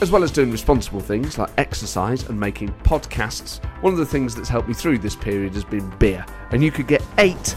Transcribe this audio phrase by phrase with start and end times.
[0.00, 4.32] As well as doing responsible things like exercise and making podcasts, one of the things
[4.32, 6.24] that's helped me through this period has been beer.
[6.52, 7.48] And you could get eight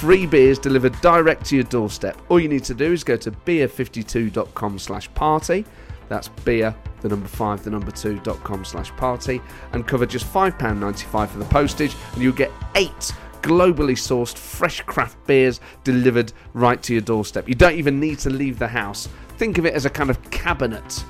[0.00, 2.18] free beers delivered direct to your doorstep.
[2.30, 5.66] All you need to do is go to beer52.com slash party.
[6.08, 9.42] That's beer, the number five, the number two.com slash party,
[9.72, 13.12] and cover just £5.95 for the postage, and you'll get eight
[13.42, 17.46] globally sourced fresh craft beers delivered right to your doorstep.
[17.46, 19.06] You don't even need to leave the house.
[19.36, 21.04] Think of it as a kind of cabinet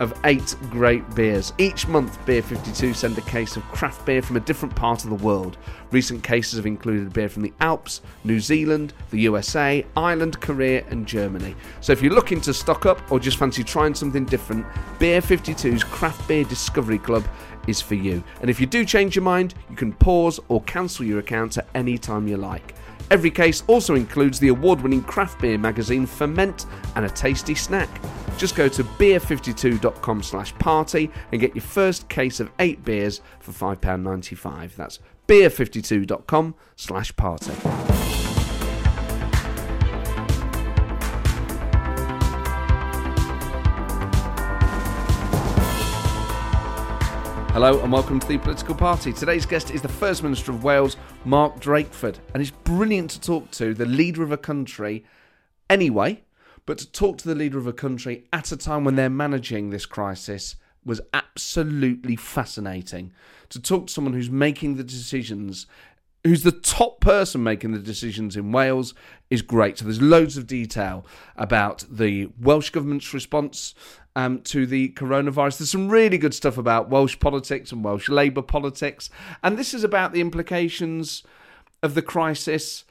[0.00, 1.52] of eight great beers.
[1.58, 5.10] Each month, Beer 52 send a case of craft beer from a different part of
[5.10, 5.56] the world.
[5.90, 11.06] Recent cases have included beer from the Alps, New Zealand, the USA, Ireland, Korea, and
[11.06, 11.54] Germany.
[11.80, 14.66] So if you're looking to stock up or just fancy trying something different,
[14.98, 17.24] Beer 52's Craft Beer Discovery Club
[17.66, 18.22] is for you.
[18.40, 21.68] And if you do change your mind, you can pause or cancel your account at
[21.74, 22.74] any time you like.
[23.10, 26.66] Every case also includes the award winning craft beer magazine Ferment
[26.96, 27.88] and a tasty snack.
[28.36, 33.52] Just go to beer52.com slash party and get your first case of eight beers for
[33.52, 34.76] £5.95.
[34.76, 37.52] That's beer52.com slash party.
[47.52, 49.14] Hello and welcome to the Political Party.
[49.14, 53.50] Today's guest is the First Minister of Wales, Mark Drakeford, and it's brilliant to talk
[53.52, 55.06] to the leader of a country
[55.70, 56.22] anyway,
[56.66, 59.70] but to talk to the leader of a country at a time when they're managing
[59.70, 63.12] this crisis was absolutely fascinating.
[63.50, 65.66] To talk to someone who's making the decisions,
[66.24, 68.94] who's the top person making the decisions in Wales,
[69.30, 69.78] is great.
[69.78, 71.06] So there's loads of detail
[71.36, 73.74] about the Welsh Government's response
[74.14, 75.58] um, to the coronavirus.
[75.58, 79.10] There's some really good stuff about Welsh politics and Welsh Labour politics.
[79.42, 81.22] And this is about the implications
[81.82, 82.84] of the crisis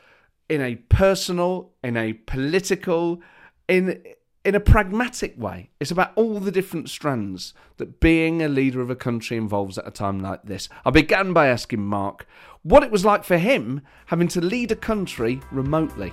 [0.47, 3.21] in a personal, in a political,
[3.67, 4.03] in
[4.43, 5.71] in a pragmatic way.
[5.79, 9.87] It's about all the different strands that being a leader of a country involves at
[9.87, 10.69] a time like this.
[10.85, 12.27] I began by asking Mark
[12.61, 16.11] what it was like for him having to lead a country remotely.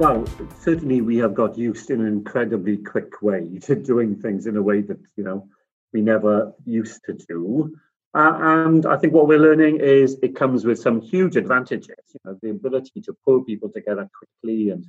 [0.00, 0.26] Well,
[0.58, 4.62] certainly we have got used in an incredibly quick way to doing things in a
[4.62, 5.48] way that you know
[5.92, 7.72] we never used to do.
[8.14, 11.96] Uh, and I think what we're learning is it comes with some huge advantages.
[12.12, 14.84] You know, the ability to pull people together quickly and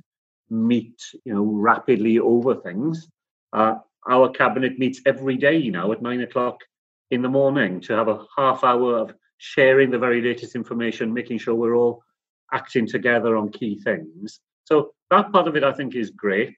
[0.50, 3.08] meet, you know, rapidly over things.
[3.52, 3.76] Uh,
[4.06, 6.58] our cabinet meets every day now at nine o'clock
[7.10, 11.38] in the morning to have a half hour of sharing the very latest information, making
[11.38, 12.02] sure we're all
[12.52, 14.40] acting together on key things.
[14.64, 16.56] So that part of it, I think, is great.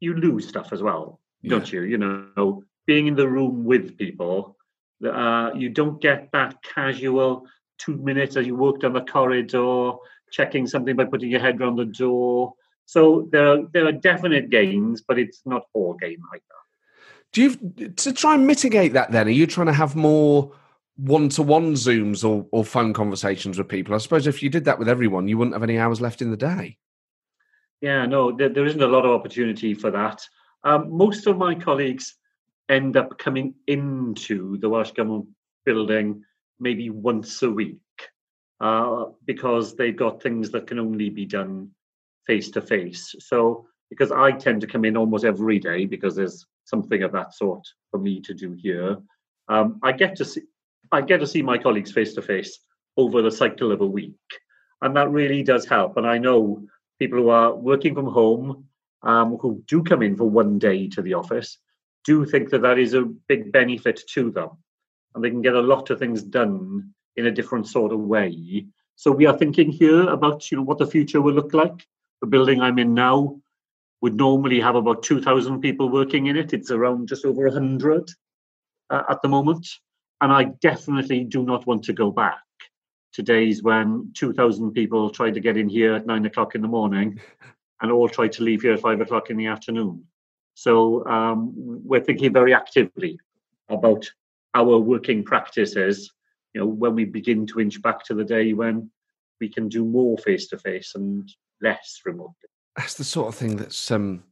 [0.00, 1.50] You lose stuff as well, yeah.
[1.50, 1.82] don't you?
[1.82, 4.55] You know, being in the room with people,
[5.04, 7.46] uh, you don't get that casual
[7.78, 9.92] two minutes as you walk down the corridor,
[10.30, 12.54] checking something by putting your head around the door.
[12.86, 17.32] So there are there are definite gains, but it's not all gain like that.
[17.32, 19.12] Do you to try and mitigate that?
[19.12, 20.52] Then are you trying to have more?
[20.98, 24.88] one-to-one zooms or, or phone conversations with people i suppose if you did that with
[24.88, 26.78] everyone you wouldn't have any hours left in the day
[27.82, 30.26] yeah no there, there isn't a lot of opportunity for that
[30.64, 32.16] um, most of my colleagues
[32.68, 35.26] end up coming into the welsh government
[35.64, 36.22] building
[36.58, 37.78] maybe once a week
[38.60, 41.70] uh, because they've got things that can only be done
[42.26, 46.46] face to face so because i tend to come in almost every day because there's
[46.64, 48.96] something of that sort for me to do here
[49.48, 50.42] um, I get to see
[50.92, 52.58] I get to see my colleagues face to face
[52.96, 54.14] over the cycle of a week.
[54.82, 55.96] And that really does help.
[55.96, 56.62] And I know
[56.98, 58.66] people who are working from home,
[59.02, 61.58] um, who do come in for one day to the office,
[62.06, 64.50] do think that that is a big benefit to them.
[65.14, 68.66] And they can get a lot of things done in a different sort of way.
[68.94, 71.86] So we are thinking here about you know what the future will look like.
[72.20, 73.40] The building I'm in now
[74.02, 76.52] would normally have about 2,000 people working in it.
[76.52, 78.10] It's around just over 100
[78.90, 79.66] uh, at the moment.
[80.20, 82.38] And I definitely do not want to go back
[83.14, 86.68] to days when 2,000 people tried to get in here at nine o'clock in the
[86.68, 87.20] morning
[87.80, 90.04] and all tried to leave here at five o'clock in the afternoon.
[90.56, 93.20] So um, we're thinking very actively
[93.68, 94.10] about
[94.54, 96.10] our working practices,
[96.54, 98.90] you know, when we begin to inch back to the day when
[99.38, 101.30] we can do more face to face and
[101.60, 102.48] less remotely.
[102.74, 104.24] That's the sort of thing that's um,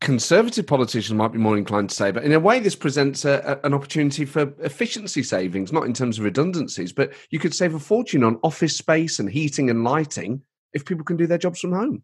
[0.00, 3.60] conservative politicians might be more inclined to say, but in a way, this presents a,
[3.62, 7.76] a, an opportunity for efficiency savings, not in terms of redundancies, but you could save
[7.76, 10.42] a fortune on office space and heating and lighting
[10.72, 12.02] if people can do their jobs from home.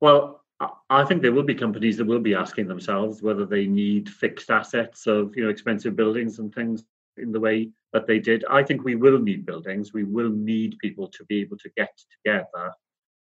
[0.00, 0.41] Well,
[0.90, 4.50] I think there will be companies that will be asking themselves whether they need fixed
[4.50, 6.84] assets of you know expensive buildings and things
[7.16, 8.44] in the way that they did.
[8.50, 9.92] I think we will need buildings.
[9.92, 11.90] We will need people to be able to get
[12.24, 12.72] together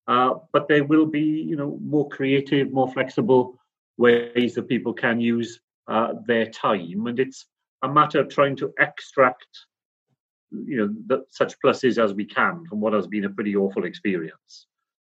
[0.08, 3.60] uh, but there will be, you know, more creative, more flexible
[3.98, 7.46] ways that people can use uh, their time, and it's
[7.84, 9.48] a matter of trying to extract,
[10.52, 13.86] you know, the, such pluses as we can from what has been a pretty awful
[13.86, 14.68] experience,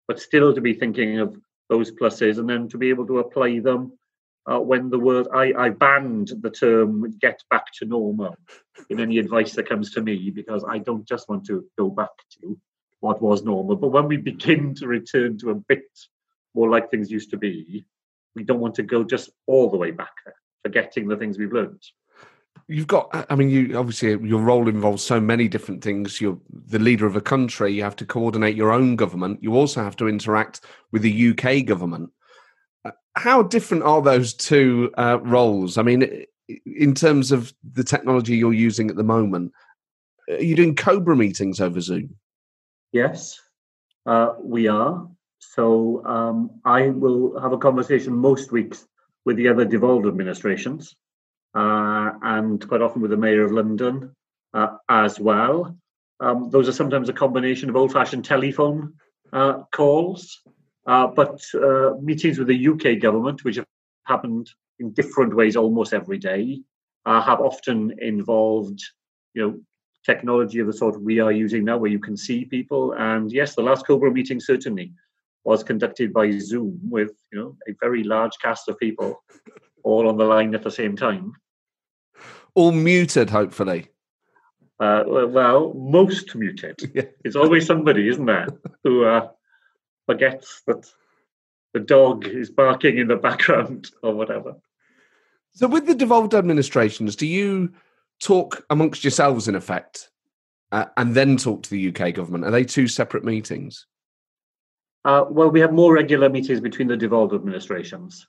[0.08, 1.36] but still to be thinking of
[1.68, 3.92] those pluses and then to be able to apply them
[4.50, 8.36] uh, when the word I, I banned the term get back to normal
[8.90, 12.10] in any advice that comes to me because I don't just want to go back
[12.40, 12.58] to
[13.00, 13.76] what was normal.
[13.76, 15.84] But when we begin to return to a bit
[16.54, 17.84] more like things used to be,
[18.34, 21.52] we don't want to go just all the way back there, forgetting the things we've
[21.52, 21.82] learned.
[22.68, 26.20] You've got, I mean, you obviously your role involves so many different things.
[26.20, 27.72] You're the leader of a country.
[27.72, 29.40] You have to coordinate your own government.
[29.40, 32.10] You also have to interact with the UK government.
[32.84, 35.78] Uh, how different are those two uh, roles?
[35.78, 36.24] I mean,
[36.64, 39.52] in terms of the technology you're using at the moment,
[40.28, 42.16] are you doing Cobra meetings over Zoom?
[42.90, 43.40] Yes,
[44.06, 45.08] uh, we are.
[45.38, 48.88] So um, I will have a conversation most weeks
[49.24, 50.96] with the other devolved administrations
[51.56, 54.14] and quite often with the Mayor of London
[54.54, 55.76] uh, as well.
[56.20, 58.94] Um, those are sometimes a combination of old fashioned telephone
[59.32, 60.40] uh, calls,
[60.86, 63.66] uh, but uh, meetings with the UK government, which have
[64.04, 66.60] happened in different ways almost every day,
[67.04, 68.82] have often involved
[69.34, 69.60] you know
[70.04, 72.92] technology of the sort we are using now, where you can see people.
[72.92, 74.92] And yes, the last Cobra meeting certainly
[75.44, 79.22] was conducted by Zoom with you know a very large cast of people
[79.84, 81.32] all on the line at the same time.
[82.56, 83.88] All muted, hopefully.
[84.80, 86.76] Uh, well, most muted.
[86.94, 87.02] Yeah.
[87.22, 88.48] It's always somebody, isn't there,
[88.82, 89.28] who uh,
[90.06, 90.90] forgets that
[91.74, 94.54] the dog is barking in the background or whatever.
[95.52, 97.74] So, with the devolved administrations, do you
[98.22, 100.08] talk amongst yourselves in effect
[100.72, 102.46] uh, and then talk to the UK government?
[102.46, 103.86] Are they two separate meetings?
[105.04, 108.26] Uh, well, we have more regular meetings between the devolved administrations,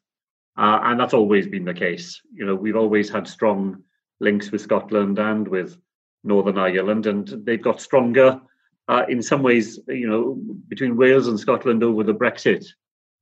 [0.58, 2.22] uh, and that's always been the case.
[2.34, 3.84] You know, we've always had strong
[4.20, 5.78] links with Scotland and with
[6.24, 8.42] Northern Ireland, and they've got stronger
[8.88, 9.80] uh, in some ways.
[9.88, 12.66] You know, between Wales and Scotland over the Brexit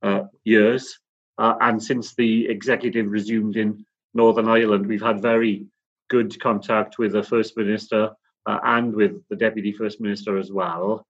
[0.02, 0.98] uh, years,
[1.38, 3.84] uh, and since the executive resumed in
[4.14, 5.66] Northern Ireland, we've had very
[6.08, 8.10] good contact with the First Minister
[8.46, 11.06] uh, and with the Deputy First Minister as well.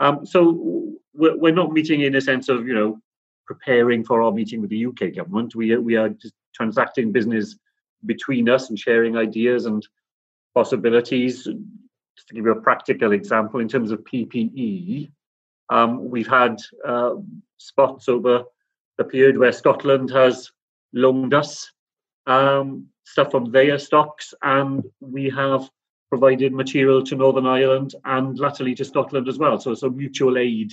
[0.00, 2.98] Um, so we're, we're, not meeting in a sense of, you know,
[3.46, 5.54] preparing for our meeting with the UK government.
[5.54, 7.56] We, we are just transacting business
[8.06, 9.86] between us and sharing ideas and
[10.54, 11.44] possibilities.
[11.44, 15.10] Just to give you a practical example, in terms of PPE,
[15.70, 17.14] um, we've had uh,
[17.58, 18.44] spots over
[18.96, 20.50] the period where Scotland has
[20.92, 21.70] loaned us
[22.26, 25.68] um, stuff from their stocks, and we have
[26.10, 29.58] provided material to Northern Ireland and latterly to Scotland as well.
[29.58, 30.72] So it's a mutual aid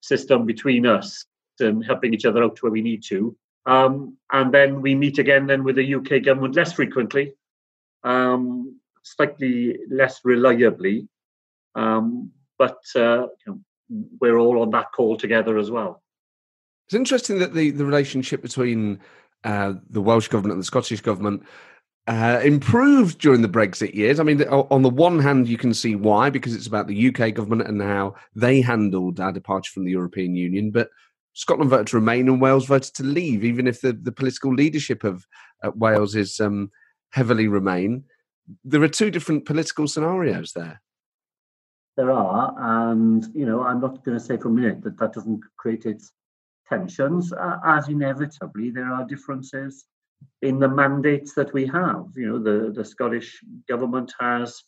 [0.00, 1.24] system between us
[1.60, 3.36] and helping each other out where we need to.
[3.66, 7.34] Um, and then we meet again then with the UK government less frequently,
[8.04, 11.08] um, slightly less reliably,
[11.74, 13.60] um, but uh, you know,
[14.20, 16.02] we're all on that call together as well.
[16.86, 19.00] It's interesting that the, the relationship between
[19.42, 21.42] uh, the Welsh government and the Scottish government
[22.06, 24.20] uh, improved during the Brexit years.
[24.20, 27.34] I mean, on the one hand, you can see why, because it's about the UK
[27.34, 30.70] government and how they handled our departure from the European Union.
[30.70, 30.90] But
[31.36, 35.04] Scotland voted to remain and Wales voted to leave, even if the, the political leadership
[35.04, 35.26] of
[35.62, 36.70] uh, Wales is um,
[37.10, 38.04] heavily remain.
[38.64, 40.80] There are two different political scenarios there.
[41.98, 42.54] There are,
[42.88, 45.84] and you know, I'm not going to say for a minute that that doesn't create
[45.84, 46.10] its
[46.66, 49.84] tensions, uh, as inevitably there are differences
[50.40, 52.06] in the mandates that we have.
[52.16, 54.58] You know, the, the Scottish government has,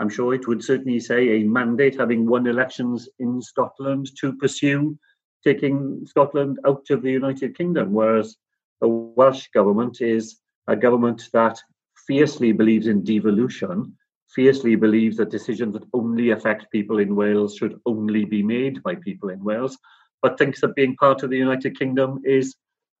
[0.00, 4.98] I'm sure it would certainly say, a mandate having won elections in Scotland to pursue
[5.44, 8.36] taking Scotland out of the United Kingdom, whereas
[8.80, 11.58] the Welsh government is a government that
[12.06, 13.96] fiercely believes in devolution,
[14.28, 18.94] fiercely believes that decisions that only affect people in Wales should only be made by
[18.94, 19.78] people in Wales,
[20.22, 22.56] but thinks that being part of the United Kingdom is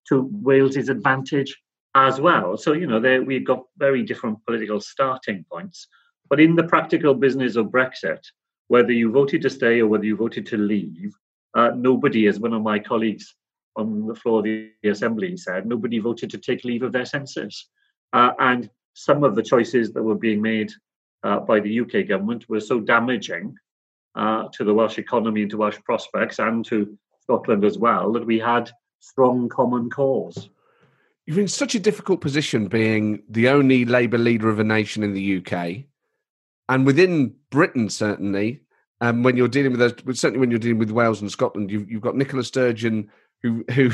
[0.08, 1.56] to Wales's advantage
[1.94, 2.56] as well.
[2.56, 5.86] So, you know, there we've got very different political starting points.
[6.30, 8.20] But in the practical business of Brexit,
[8.68, 11.14] whether you voted to stay or whether you voted to leave,
[11.54, 13.34] uh, nobody, as one of my colleagues
[13.76, 17.68] on the floor of the assembly said, nobody voted to take leave of their senses.
[18.12, 20.70] Uh, and some of the choices that were being made
[21.22, 23.54] uh, by the UK government were so damaging
[24.14, 28.26] uh, to the Welsh economy and to Welsh prospects and to Scotland as well that
[28.26, 30.48] we had strong common cause.
[31.26, 35.12] You're in such a difficult position being the only Labour leader of a nation in
[35.12, 35.84] the UK.
[36.68, 38.62] And within Britain, certainly,
[39.00, 41.90] um, when you're dealing with those, certainly when you're dealing with Wales and Scotland, you've,
[41.90, 43.08] you've got Nicola Sturgeon,
[43.42, 43.90] who who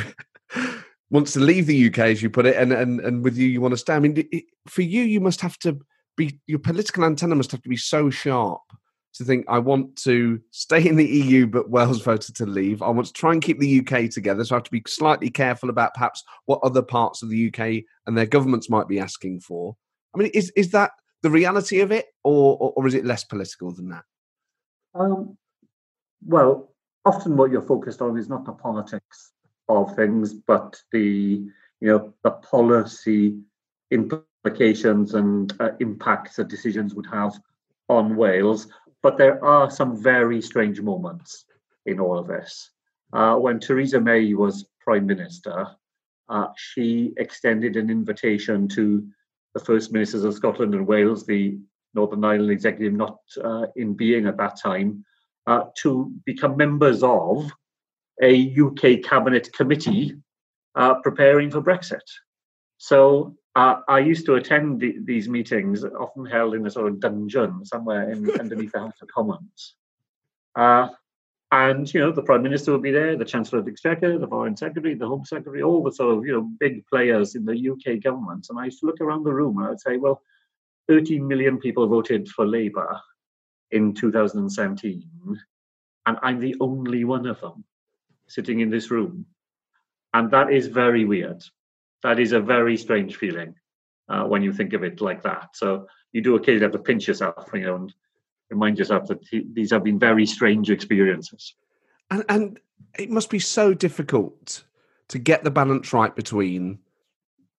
[1.11, 3.61] wants to leave the UK, as you put it, and and and with you, you
[3.61, 3.95] want to stay.
[3.95, 5.79] I mean, it, for you, you must have to
[6.17, 8.63] be your political antenna must have to be so sharp
[9.15, 12.83] to think I want to stay in the EU, but Wales voted to leave.
[12.83, 15.31] I want to try and keep the UK together, so I have to be slightly
[15.31, 19.41] careful about perhaps what other parts of the UK and their governments might be asking
[19.41, 19.77] for.
[20.15, 20.93] I mean, is is that
[21.23, 24.05] the reality of it, or or, or is it less political than that?
[24.95, 25.37] Um,
[26.25, 26.71] well,
[27.05, 29.33] often what you're focused on is not the politics
[29.69, 31.47] of things, but the
[31.81, 33.39] you know the policy
[33.91, 37.35] implications and uh, impacts that decisions would have
[37.89, 38.69] on Wales.
[39.03, 41.45] But there are some very strange moments
[41.87, 42.71] in all of this.
[43.13, 45.67] Uh, when Theresa May was Prime Minister,
[46.29, 49.07] uh, she extended an invitation to
[49.53, 51.59] the First Ministers of Scotland and Wales, the
[51.95, 55.05] Northern Ireland Executive not uh, in being at that time,
[55.47, 57.51] uh, to become members of
[58.23, 60.17] a UK cabinet committee
[60.75, 62.01] uh, preparing for Brexit.
[62.79, 67.01] So uh, I used to attend the, these meetings, often held in a sort of
[67.01, 69.75] dungeon somewhere in, underneath the House of Commons.
[70.57, 70.89] Uh,
[71.53, 74.27] and you know, the Prime Minister would be there, the Chancellor of the Exchequer, the
[74.27, 77.71] Foreign Secretary, the Home Secretary, all the sort of you know big players in the
[77.71, 78.47] UK government.
[78.51, 80.21] And I used to look around the room and I would say, well,
[80.89, 83.01] 13 million people voted for Labour
[83.71, 85.03] in 2017,
[86.07, 87.65] and I'm the only one of them
[88.27, 89.27] sitting in this room.
[90.13, 91.43] And that is very weird.
[92.03, 93.55] That is a very strange feeling
[94.09, 95.57] uh, when you think of it like that.
[95.57, 97.95] So you do occasionally have to pinch yourself, you know, and
[98.51, 101.55] remind yourself that these have been very strange experiences.
[102.11, 102.61] And, and
[102.99, 104.65] it must be so difficult
[105.09, 106.79] to get the balance right between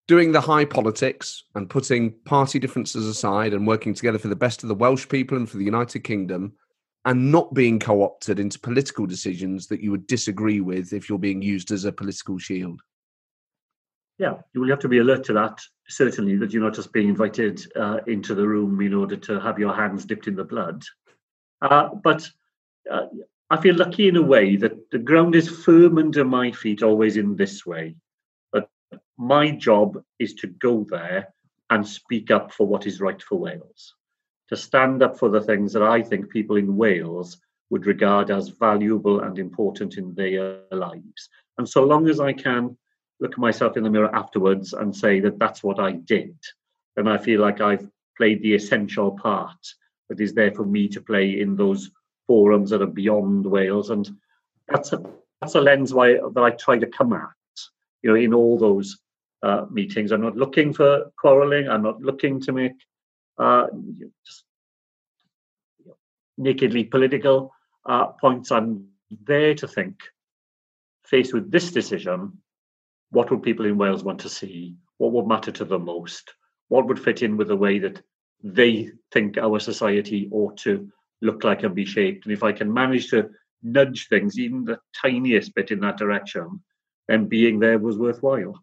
[0.08, 4.62] doing the high politics and putting party differences aside and working together for the best
[4.62, 6.52] of the Welsh people and for the United Kingdom
[7.04, 11.18] and not being co opted into political decisions that you would disagree with if you're
[11.18, 12.80] being used as a political shield.
[14.18, 17.08] Yeah, you will have to be alert to that, certainly, that you're not just being
[17.08, 20.82] invited uh, into the room in order to have your hands dipped in the blood.
[21.60, 22.28] Uh, but
[22.90, 23.06] uh,
[23.50, 27.16] I feel lucky in a way that the ground is firm under my feet always
[27.16, 27.94] in this way.
[29.18, 31.28] My job is to go there
[31.70, 33.94] and speak up for what is right for Wales
[34.48, 37.38] to stand up for the things that I think people in Wales
[37.70, 41.28] would regard as valuable and important in their lives.
[41.58, 42.76] And so long as I can
[43.18, 46.36] look myself in the mirror afterwards and say that that's what I did,
[46.94, 49.58] then I feel like I've played the essential part
[50.08, 51.90] that is there for me to play in those
[52.26, 53.90] forums that are beyond Wales.
[53.90, 54.08] And
[54.68, 55.02] that's a
[55.40, 57.28] that's a lens why that I try to come at,
[58.02, 58.98] you know, in all those
[59.42, 60.12] uh, meetings.
[60.12, 61.68] I'm not looking for quarrelling.
[61.68, 62.72] I'm not looking to make
[63.38, 63.66] uh,
[64.26, 64.44] just
[66.38, 67.52] nakedly political
[67.84, 68.50] uh, points.
[68.50, 68.86] I'm
[69.24, 70.00] there to think,
[71.04, 72.32] faced with this decision,
[73.10, 74.76] what would people in Wales want to see?
[74.98, 76.32] What would matter to them most?
[76.68, 78.02] What would fit in with the way that
[78.42, 80.90] they think our society ought to
[81.22, 82.26] look like and be shaped?
[82.26, 83.30] And if I can manage to
[83.62, 86.62] nudge things, even the tiniest bit in that direction,
[87.06, 88.60] then being there was worthwhile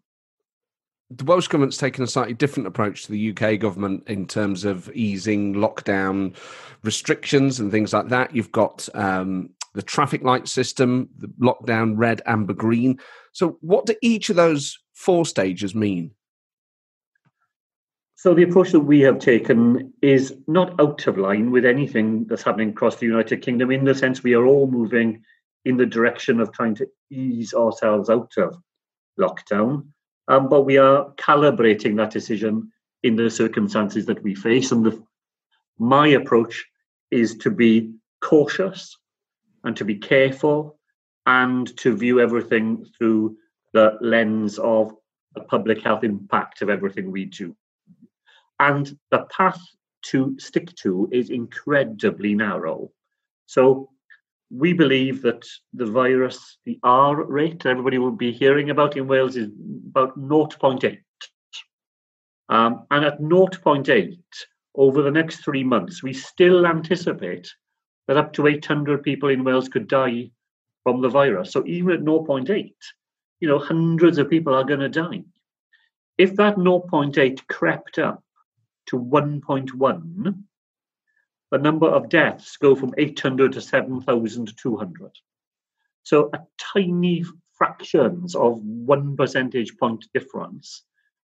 [1.10, 4.90] the Welsh government's taken a slightly different approach to the UK government in terms of
[4.94, 6.34] easing lockdown
[6.82, 8.34] restrictions and things like that.
[8.34, 12.98] You've got um, the traffic light system, the lockdown red, amber, green.
[13.32, 16.12] So, what do each of those four stages mean?
[18.16, 22.42] So, the approach that we have taken is not out of line with anything that's
[22.42, 25.22] happening across the United Kingdom, in the sense we are all moving
[25.64, 28.56] in the direction of trying to ease ourselves out of
[29.18, 29.86] lockdown.
[30.28, 34.72] Um, but we are calibrating that decision in the circumstances that we face.
[34.72, 35.02] And the,
[35.78, 36.64] my approach
[37.10, 38.96] is to be cautious
[39.64, 40.78] and to be careful
[41.26, 43.36] and to view everything through
[43.72, 44.94] the lens of
[45.34, 47.54] the public health impact of everything we do.
[48.60, 49.60] And the path
[50.06, 52.90] to stick to is incredibly narrow.
[53.46, 53.90] So
[54.56, 59.36] we believe that the virus, the R rate everybody will be hearing about in Wales
[59.36, 59.48] is
[59.88, 60.98] about 0.8.
[62.48, 64.18] Um, and at 0.8,
[64.76, 67.52] over the next three months, we still anticipate
[68.06, 70.30] that up to 800 people in Wales could die
[70.84, 71.50] from the virus.
[71.50, 72.72] So even at 0.8,
[73.40, 75.24] you know, hundreds of people are going to die.
[76.16, 78.22] If that 0.8 crept up
[78.86, 80.44] to 1.1,
[81.54, 85.10] the number of deaths go from 800 to 7,200.
[86.02, 90.82] So a tiny fractions of one percentage point difference,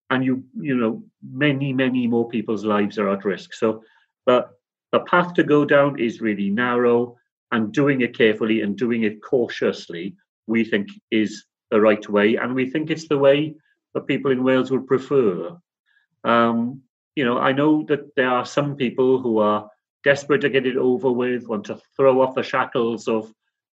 [0.09, 3.55] and you you know many many more people's lives are at risk.
[3.55, 3.83] So
[4.25, 4.47] the
[4.93, 7.17] the path to go down is really narrow,
[7.51, 10.15] and doing it carefully and doing it cautiously,
[10.47, 13.57] we think is the right way, and we think it's the way
[13.95, 15.59] that people in Wales would prefer.
[16.23, 16.83] Um,
[17.17, 19.69] you know, I know that there are some people who are
[20.05, 23.33] desperate to get it over with, want to throw off the shackles of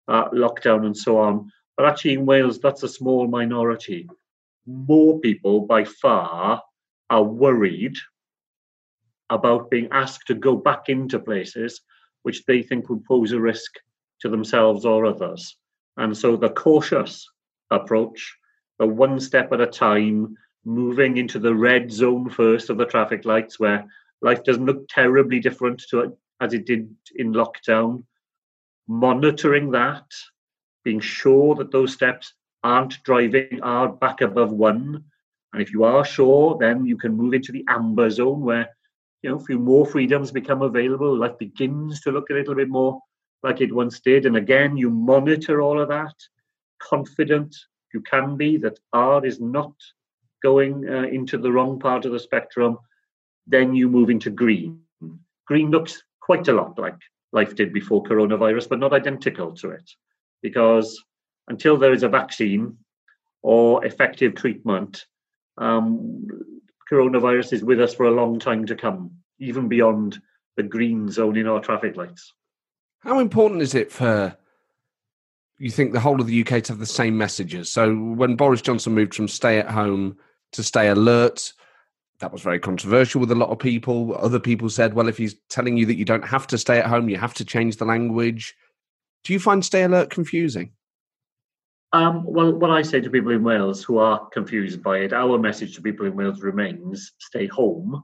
[0.09, 1.51] uh, lockdown and so on.
[1.77, 4.09] But actually, in Wales, that's a small minority.
[4.67, 6.63] More people, by far,
[7.11, 7.97] are worried
[9.31, 11.81] about being asked to go back into places
[12.23, 13.73] which they think would pose a risk
[14.21, 15.57] to themselves or others.
[15.97, 17.29] And so the cautious
[17.71, 18.37] approach,
[18.79, 23.25] the one step at a time, moving into the red zone first of the traffic
[23.25, 23.85] lights where
[24.25, 28.03] life doesn't look terribly different to it as it did in lockdown,
[28.89, 30.07] monitoring that,
[30.83, 35.05] being sure that those steps aren't driving hard back above one.
[35.53, 38.69] And if you are sure, then you can move into the amber zone where
[39.23, 41.17] you know a few more freedoms become available.
[41.17, 43.01] Life begins to look a little bit more
[43.43, 44.25] like it once did.
[44.25, 46.15] And again, you monitor all of that,
[46.81, 47.55] confident
[47.93, 49.75] you can be that R is not
[50.43, 52.79] going uh, into the wrong part of the spectrum.
[53.47, 54.81] Then you move into green.
[55.47, 56.97] Green looks quite a lot like
[57.33, 59.91] life did before coronavirus, but not identical to it.
[60.43, 61.03] Because
[61.49, 62.79] until there is a vaccine
[63.43, 65.05] or effective treatment,
[65.59, 66.27] um,
[66.91, 70.21] coronavirus is with us for a long time to come, even beyond
[70.57, 72.33] the green zone in our traffic lights.
[73.01, 74.37] How important is it for
[75.59, 77.71] you think the whole of the UK to have the same messages?
[77.71, 80.17] So when Boris Johnson moved from stay at home
[80.53, 81.53] to stay alert,
[82.21, 84.17] that was very controversial with a lot of people.
[84.17, 86.87] Other people said, well, if he's telling you that you don't have to stay at
[86.87, 88.55] home, you have to change the language.
[89.25, 90.73] Do you find stay alert confusing?
[91.93, 95.39] Um, well, what I say to people in Wales who are confused by it, our
[95.39, 98.03] message to people in Wales remains stay home,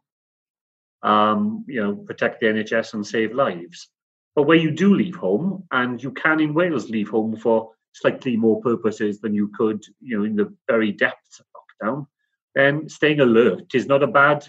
[1.02, 3.88] um, you know, protect the NHS and save lives.
[4.36, 8.36] But where you do leave home, and you can in Wales leave home for slightly
[8.36, 12.06] more purposes than you could, you know, in the very depths of lockdown,
[12.54, 14.46] then staying alert is not a bad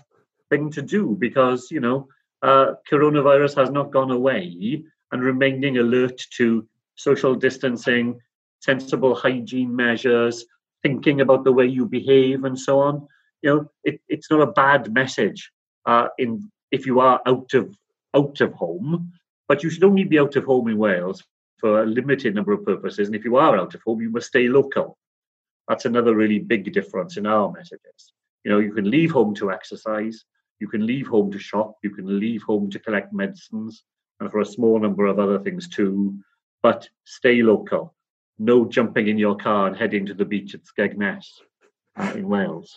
[0.49, 2.07] thing to do because you know
[2.41, 8.19] uh, coronavirus has not gone away, and remaining alert to social distancing,
[8.59, 10.45] sensible hygiene measures,
[10.83, 13.07] thinking about the way you behave, and so on.
[13.41, 15.51] You know, it, it's not a bad message
[15.85, 17.75] uh, in if you are out of
[18.15, 19.11] out of home,
[19.47, 21.23] but you should only be out of home in Wales
[21.57, 23.07] for a limited number of purposes.
[23.07, 24.97] And if you are out of home, you must stay local.
[25.67, 28.13] That's another really big difference in our messages.
[28.43, 30.26] You know, you can leave home to exercise,
[30.60, 33.84] you can leave home to shop, you can leave home to collect medicines,
[34.19, 36.15] and for a small number of other things too.
[36.62, 37.95] But stay local.
[38.38, 41.26] No jumping in your car and heading to the beach at Skegness
[42.15, 42.76] in Wales.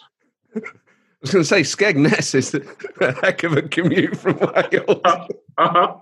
[0.57, 0.61] I
[1.21, 5.01] was going to say Skegness is a heck of a commute from Wales.
[5.05, 5.97] uh-huh.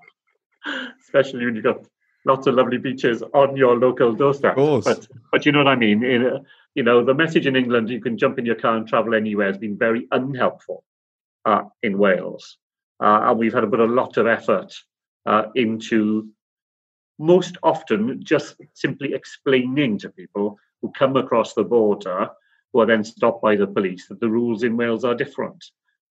[1.01, 1.85] Especially when you've got
[2.24, 4.52] lots of lovely beaches on your local doorstep.
[4.52, 4.85] Of course.
[4.85, 6.04] But, but you know what I mean?
[6.04, 9.14] In, you know, the message in England, you can jump in your car and travel
[9.14, 10.85] anywhere, has been very unhelpful
[11.44, 12.58] uh, in Wales.
[13.00, 14.72] Uh, and we've had to put a lot of effort
[15.26, 16.28] uh, into
[17.18, 22.28] most often just simply explaining to people who come across the border,
[22.72, 25.64] who are then stopped by the police, that the rules in Wales are different.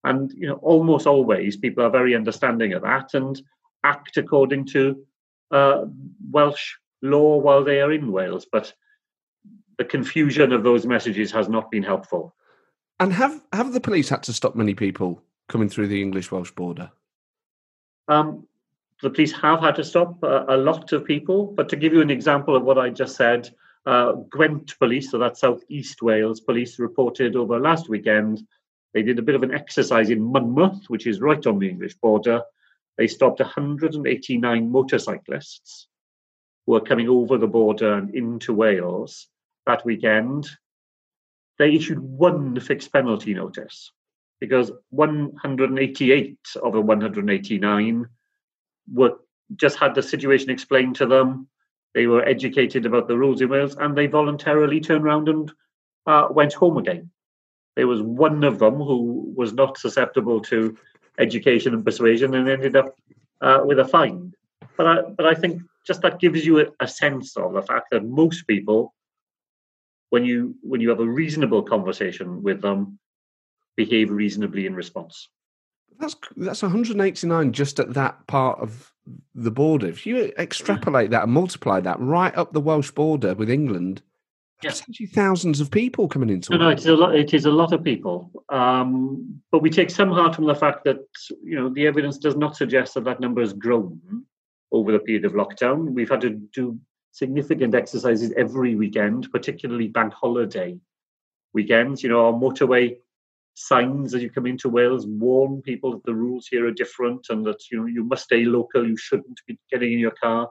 [0.03, 3.41] And you know, almost always people are very understanding of that and
[3.83, 5.01] act according to
[5.51, 5.85] uh,
[6.29, 8.45] Welsh law while they are in Wales.
[8.51, 8.73] But
[9.77, 12.35] the confusion of those messages has not been helpful.
[12.99, 16.51] And have have the police had to stop many people coming through the English Welsh
[16.51, 16.91] border?
[18.07, 18.47] Um,
[19.01, 22.01] the police have had to stop a, a, lot of people, but to give you
[22.01, 23.49] an example of what I just said,
[23.85, 28.43] uh, Gwent Police, so that's South East Wales Police, reported over last weekend
[28.93, 31.95] they did a bit of an exercise in Monmouth, which is right on the English
[31.95, 32.41] border.
[33.01, 35.87] They stopped 189 motorcyclists
[36.63, 39.27] who were coming over the border and into Wales
[39.65, 40.47] that weekend,
[41.57, 43.91] they issued one fixed penalty notice
[44.39, 48.05] because 188 of the 189
[48.93, 49.13] were
[49.55, 51.47] just had the situation explained to them.
[51.95, 55.51] They were educated about the rules in Wales and they voluntarily turned around and
[56.05, 57.09] uh, went home again.
[57.75, 60.77] There was one of them who was not susceptible to
[61.19, 62.95] education and persuasion and ended up
[63.41, 64.33] uh, with a fine.
[64.77, 67.87] but I, but I think just that gives you a, a sense of the fact
[67.91, 68.93] that most people,
[70.09, 72.99] when you when you have a reasonable conversation with them,
[73.75, 75.29] behave reasonably in response.
[75.99, 78.91] That's that's 189 just at that part of
[79.35, 79.87] the border.
[79.87, 84.01] If you extrapolate that and multiply that right up the Welsh border with England,
[84.63, 84.71] Yeah.
[84.71, 87.15] essentially thousands of people coming into No, no, it's a lot.
[87.15, 90.83] It is a lot of people, um, but we take some heart from the fact
[90.85, 90.99] that
[91.43, 93.99] you know the evidence does not suggest that that number has grown
[94.71, 95.91] over the period of lockdown.
[95.91, 96.79] We've had to do
[97.11, 100.77] significant exercises every weekend, particularly bank holiday
[101.53, 102.03] weekends.
[102.03, 102.97] You know, our motorway
[103.55, 107.45] signs as you come into Wales warn people that the rules here are different and
[107.45, 108.87] that you know you must stay local.
[108.87, 110.49] You shouldn't be getting in your car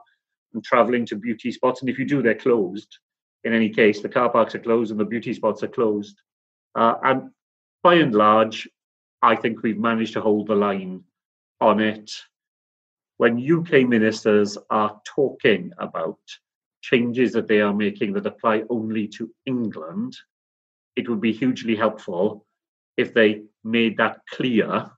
[0.53, 2.97] and travelling to beauty spots, and if you do, they're closed
[3.43, 6.21] in any case, the car parks are closed and the beauty spots are closed.
[6.75, 7.31] Uh, and
[7.83, 8.67] by and large,
[9.21, 11.03] I think we've managed to hold the line
[11.59, 12.11] on it.
[13.17, 16.19] When UK ministers are talking about
[16.81, 20.17] changes that they are making that apply only to England,
[20.95, 22.45] it would be hugely helpful
[22.97, 24.89] if they made that clear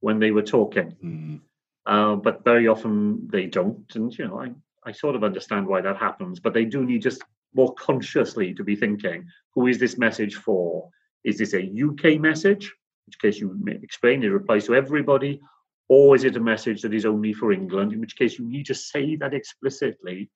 [0.00, 0.96] when they were talking.
[1.02, 1.40] Mm.
[1.86, 3.94] Uh, but very often they don't.
[3.94, 4.52] And, you know, I,
[4.84, 7.22] I sort of understand why that happens, but they do need just
[7.54, 10.88] more consciously to be thinking who is this message for?
[11.24, 15.40] Is this a UK message, in which case you explain it applies to everybody,
[15.88, 18.66] or is it a message that is only for England, in which case you need
[18.66, 20.30] to say that explicitly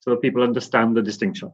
[0.00, 1.52] so that people understand the distinction.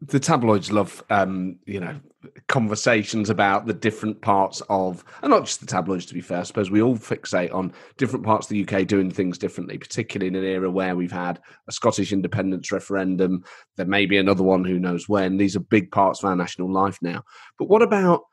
[0.00, 1.98] The tabloids love um you know
[2.46, 6.42] conversations about the different parts of and not just the tabloids to be fair i
[6.42, 10.36] suppose we all fixate on different parts of the uk doing things differently particularly in
[10.36, 13.42] an era where we've had a scottish independence referendum
[13.78, 15.38] there may be another one who knows when.
[15.38, 17.22] These are big parts of our national life now.
[17.58, 18.24] But what about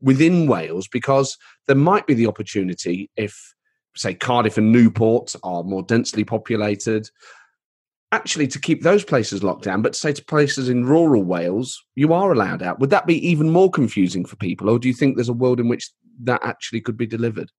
[0.00, 0.86] within wales?
[0.86, 3.54] Because there might be the opportunity if
[3.96, 7.08] say cardiff and newport are more densely populated
[8.12, 12.12] actually to keep those places locked down, but say to places in rural Wales, you
[12.12, 12.80] are allowed out.
[12.80, 15.60] Would that be even more confusing for people, or do you think there's a world
[15.60, 15.90] in which
[16.24, 17.50] that actually could be delivered?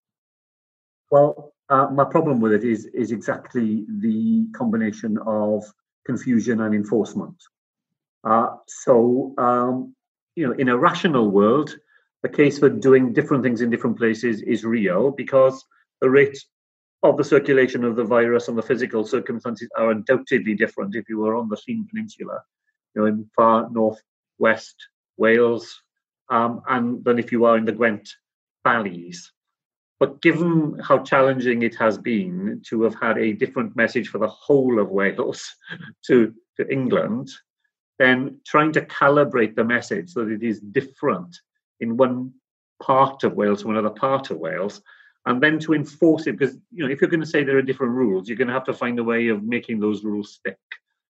[1.09, 5.63] Well, uh, my problem with it is is exactly the combination of
[6.05, 7.35] confusion and enforcement.
[8.23, 9.95] Uh, so, um,
[10.35, 11.75] you know, in a rational world,
[12.23, 15.63] the case for doing different things in different places is real because
[16.01, 16.37] the rate
[17.03, 21.19] of the circulation of the virus and the physical circumstances are undoubtedly different if you
[21.19, 22.39] were on the Llyn Peninsula,
[22.93, 24.75] you know, in far northwest
[25.17, 25.81] Wales,
[26.29, 28.07] um, and than if you are in the Gwent
[28.63, 29.31] valleys.
[29.99, 34.27] But given how challenging it has been to have had a different message for the
[34.27, 35.47] whole of Wales
[36.07, 37.29] to, to England,
[37.99, 41.35] then trying to calibrate the message so that it is different
[41.79, 42.33] in one
[42.81, 44.81] part of Wales from another part of Wales,
[45.25, 47.61] and then to enforce it, because you know if you're going to say there are
[47.61, 50.57] different rules, you're going to have to find a way of making those rules stick.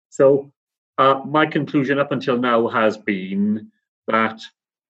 [0.09, 0.53] So
[0.99, 3.71] uh, my conclusion up until now has been
[4.09, 4.41] that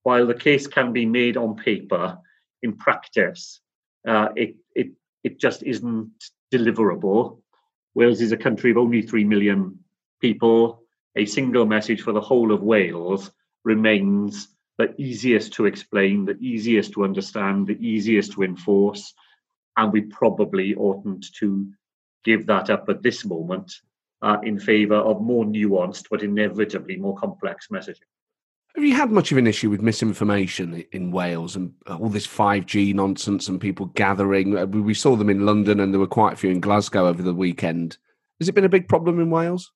[0.02, 2.18] while the case can be made on paper,
[2.62, 3.60] in practice,
[4.06, 6.10] uh, it it it just isn't
[6.52, 7.40] deliverable.
[7.94, 9.78] Wales is a country of only three million
[10.20, 10.82] people.
[11.16, 13.30] A single message for the whole of Wales
[13.64, 14.48] remains
[14.80, 19.12] the easiest to explain, the easiest to understand, the easiest to enforce,
[19.76, 21.70] and we probably oughtn't to
[22.24, 23.70] give that up at this moment
[24.22, 28.08] uh, in favour of more nuanced but inevitably more complex messaging.
[28.74, 32.94] Have you had much of an issue with misinformation in Wales and all this 5G
[32.94, 34.56] nonsense and people gathering?
[34.56, 37.06] Uh, We we saw them in London and there were quite a few in Glasgow
[37.06, 37.98] over the weekend.
[38.38, 39.72] Has it been a big problem in Wales?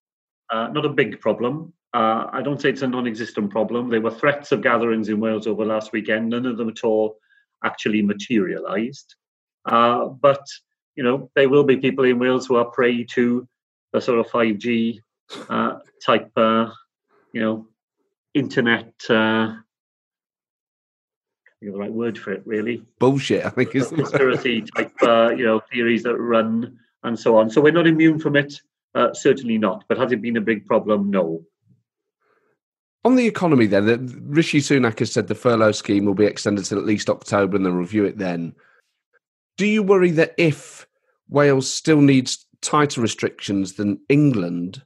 [0.50, 1.74] Uh, not a big problem.
[1.94, 3.88] Uh, I don't say it's a non-existent problem.
[3.88, 6.30] There were threats of gatherings in Wales over last weekend.
[6.30, 7.18] None of them at all
[7.62, 9.14] actually materialised.
[9.64, 10.44] Uh, but
[10.96, 13.48] you know, there will be people in Wales who are prey to
[13.92, 15.00] the sort of 5G
[15.48, 16.70] uh, type, uh,
[17.32, 17.68] you know,
[18.34, 18.92] internet.
[19.08, 19.54] Uh,
[21.60, 25.60] the right word for it, really Bullshit, I think is conspiracy type, uh, you know,
[25.72, 27.48] theories that run and so on.
[27.48, 28.60] So we're not immune from it.
[28.94, 29.84] Uh, certainly not.
[29.88, 31.10] But has it been a big problem?
[31.10, 31.42] No.
[33.04, 36.64] On the economy, then, that Rishi Sunak has said the furlough scheme will be extended
[36.64, 38.54] till at least October and they'll review it then.
[39.58, 40.86] Do you worry that if
[41.28, 44.82] Wales still needs tighter restrictions than England,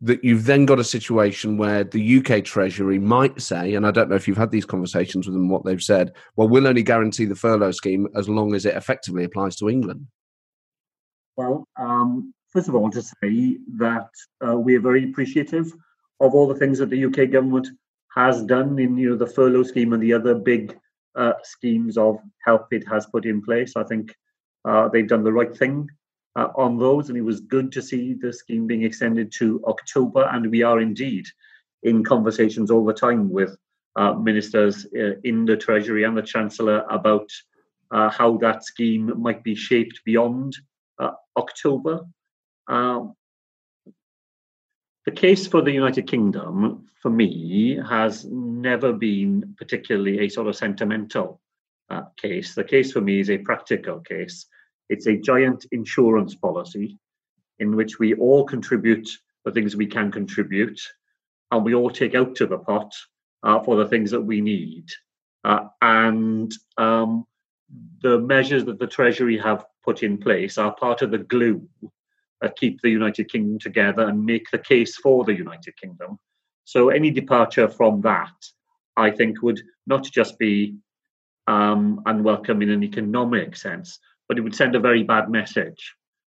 [0.00, 4.10] that you've then got a situation where the UK Treasury might say, and I don't
[4.10, 7.24] know if you've had these conversations with them, what they've said, well, we'll only guarantee
[7.24, 10.06] the furlough scheme as long as it effectively applies to England.
[11.36, 14.08] Well, um, first of all, to say that
[14.46, 15.72] uh, we are very appreciative
[16.24, 17.68] of all the things that the UK government
[18.14, 20.76] has done in you know the furlough scheme and the other big
[21.16, 23.76] uh, schemes of help it has put in place.
[23.76, 24.14] I think
[24.64, 25.88] uh, they've done the right thing
[26.36, 30.28] uh, on those, and it was good to see the scheme being extended to October.
[30.32, 31.26] And we are indeed
[31.82, 33.56] in conversations all the time with
[33.96, 37.28] uh, ministers uh, in the Treasury and the Chancellor about
[37.90, 40.56] uh, how that scheme might be shaped beyond
[41.36, 42.00] October.
[42.68, 43.14] Um,
[45.04, 50.56] the case for the United Kingdom, for me, has never been particularly a sort of
[50.56, 51.40] sentimental
[51.90, 52.54] uh, case.
[52.54, 54.46] The case for me is a practical case.
[54.88, 56.98] It's a giant insurance policy
[57.58, 59.08] in which we all contribute
[59.44, 60.80] the things we can contribute,
[61.50, 62.94] and we all take out to the pot
[63.42, 64.86] uh, for the things that we need.
[65.44, 67.26] Uh, and um,
[68.02, 71.68] the measures that the Treasury have put in place are part of the glue
[72.40, 76.18] that keep the United Kingdom together and make the case for the United Kingdom.
[76.64, 78.32] So any departure from that,
[78.96, 80.76] I think, would not just be
[81.46, 85.94] um, unwelcome in an economic sense, but it would send a very bad message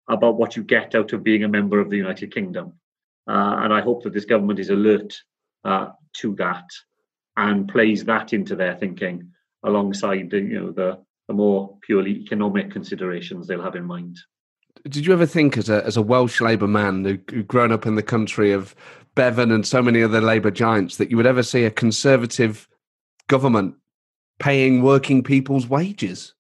[0.10, 2.74] about what you get out of being a member of the United Kingdom.
[3.28, 5.16] Uh, and I hope that this government is alert
[5.64, 6.70] uh, to that
[7.38, 9.32] and plays that into their thinking
[9.64, 14.18] alongside the, you know, the, the more purely economic considerations they'll have in mind.
[14.88, 17.96] Did you ever think, as a as a Welsh Labour man who, grown up in
[17.96, 18.76] the country of
[19.16, 22.68] Bevan and so many other Labour giants, that you would ever see a Conservative
[23.28, 23.76] government
[24.38, 26.34] paying working people's wages?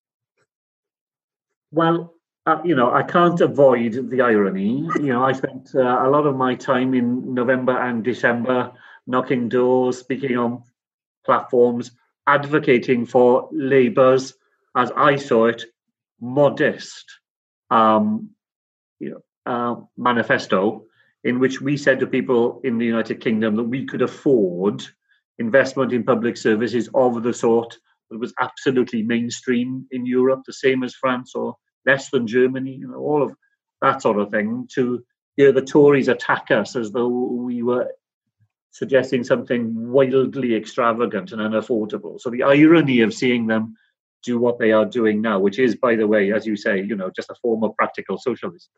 [1.71, 2.13] Well,
[2.45, 4.88] uh, you know, I can't avoid the irony.
[4.95, 8.71] You know, I spent uh, a lot of my time in November and December
[9.08, 10.63] knocking doors, speaking on
[11.25, 11.91] platforms,
[12.27, 14.36] advocating for Labour's,
[14.75, 15.65] as I saw it,
[16.21, 17.05] modest
[17.71, 18.29] um,
[19.45, 20.86] uh, manifesto
[21.23, 24.84] in which we said to people in the United Kingdom that we could afford
[25.39, 27.77] investment in public services of the sort
[28.10, 31.55] that was absolutely mainstream in Europe, the same as France or
[31.86, 33.36] less than Germany, you know, all of
[33.81, 35.03] that sort of thing, to
[35.36, 37.91] hear the Tories attack us as though we were
[38.71, 42.19] suggesting something wildly extravagant and unaffordable.
[42.19, 43.75] So the irony of seeing them
[44.25, 46.95] do what they are doing now, which is, by the way, as you say, you
[46.95, 48.71] know, just a form of practical socialism.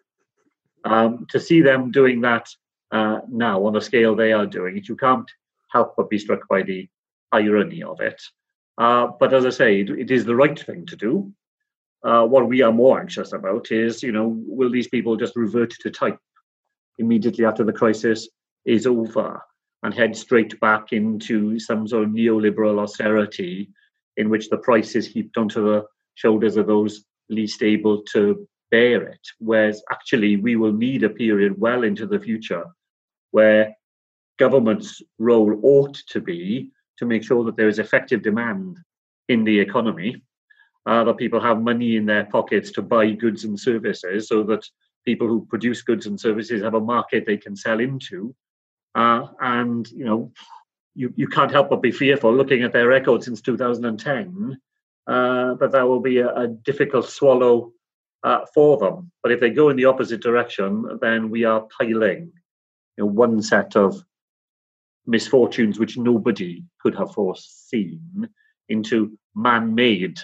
[0.83, 2.47] Um, to see them doing that
[2.91, 5.29] uh, now on the scale they are doing it, you can't
[5.71, 6.88] help but be struck by the
[7.31, 8.21] irony of it.
[8.77, 11.31] Uh, but as I say, it, it is the right thing to do.
[12.03, 15.71] Uh, what we are more anxious about is, you know, will these people just revert
[15.81, 16.19] to type
[16.99, 18.29] immediately after the crisis
[18.65, 19.41] is over
[19.83, 23.69] and head straight back into some sort of neoliberal austerity
[24.17, 29.03] in which the price is heaped onto the shoulders of those least able to bear
[29.03, 29.19] it.
[29.39, 32.65] Whereas actually, we will need a period well into the future
[33.32, 33.75] where
[34.38, 38.77] government's role ought to be to make sure that there is effective demand
[39.30, 40.21] in the economy,
[40.86, 44.65] uh, that people have money in their pockets to buy goods and services, so that
[45.06, 48.34] people who produce goods and services have a market they can sell into.
[48.95, 50.32] Uh, and you know,
[50.97, 54.57] you, you can't help but be fearful looking at their record since 2010
[55.05, 57.71] uh, that that will be a, a difficult swallow
[58.23, 59.12] uh, for them.
[59.21, 62.31] But if they go in the opposite direction, then we are piling
[62.97, 64.03] you know, one set of
[65.05, 68.27] misfortunes which nobody could have foreseen
[68.67, 70.19] into man made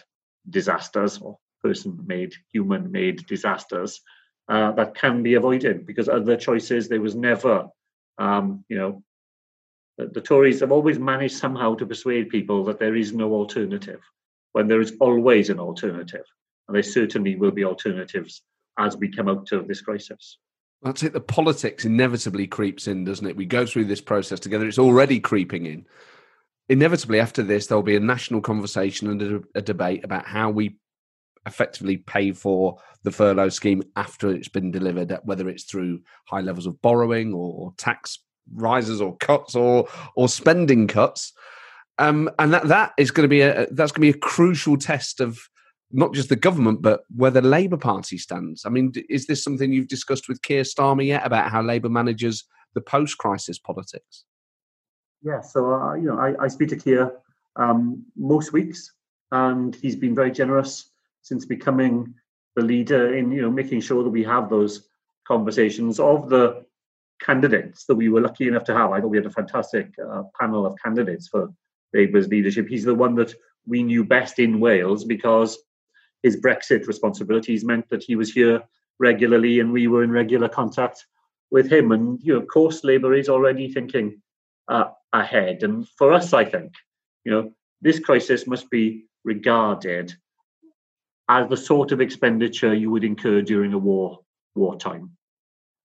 [0.49, 4.01] disasters or person made, human made disasters
[4.49, 7.67] uh, that can be avoided because other choices, there was never,
[8.17, 9.03] um, you know,
[9.97, 14.01] the, Tories have always managed somehow to persuade people that there is no alternative
[14.53, 16.25] when there is always an alternative.
[16.67, 18.41] And there certainly will be alternatives
[18.79, 20.37] as we come out of this crisis.
[20.81, 21.13] That's it.
[21.13, 23.35] The politics inevitably creeps in, doesn't it?
[23.35, 24.67] We go through this process together.
[24.67, 25.85] It's already creeping in.
[26.69, 30.77] Inevitably, after this, there'll be a national conversation and a, a debate about how we
[31.45, 36.65] effectively pay for the furlough scheme after it's been delivered, whether it's through high levels
[36.65, 38.19] of borrowing or tax
[38.53, 41.33] rises or cuts or or spending cuts.
[41.99, 44.77] Um, and that that is going to be a that's going to be a crucial
[44.77, 45.39] test of
[45.91, 48.65] not just the government, but where the Labour Party stands.
[48.65, 52.45] I mean, is this something you've discussed with Keir Starmer yet about how Labour manages
[52.73, 54.25] the post-crisis politics?
[55.21, 57.11] Yeah, so uh, you know, I, I speak to Keir
[57.55, 58.91] um, most weeks,
[59.31, 60.89] and he's been very generous
[61.21, 62.13] since becoming
[62.55, 64.87] the leader in you know making sure that we have those
[65.27, 66.65] conversations of the
[67.23, 68.91] candidates that we were lucky enough to have.
[68.91, 71.51] I thought we had a fantastic uh, panel of candidates for
[71.93, 72.67] Labour's leadership.
[72.67, 73.33] He's the one that
[73.65, 75.57] we knew best in Wales because
[76.21, 78.61] his Brexit responsibilities meant that he was here
[78.99, 81.05] regularly and we were in regular contact
[81.51, 81.91] with him.
[81.91, 84.21] And, you know, of course, Labour is already thinking
[84.67, 85.63] uh, ahead.
[85.63, 86.73] And for us, I think,
[87.23, 90.13] you know, this crisis must be regarded
[91.29, 94.19] as the sort of expenditure you would incur during a war
[94.55, 95.11] wartime.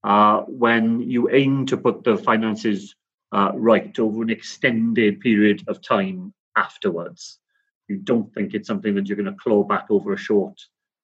[0.04, 2.94] Uh, when you aim to put the finances
[3.32, 7.40] uh, right over an extended period of time afterwards,
[7.88, 10.58] you don't think it's something that you're going to claw back over a short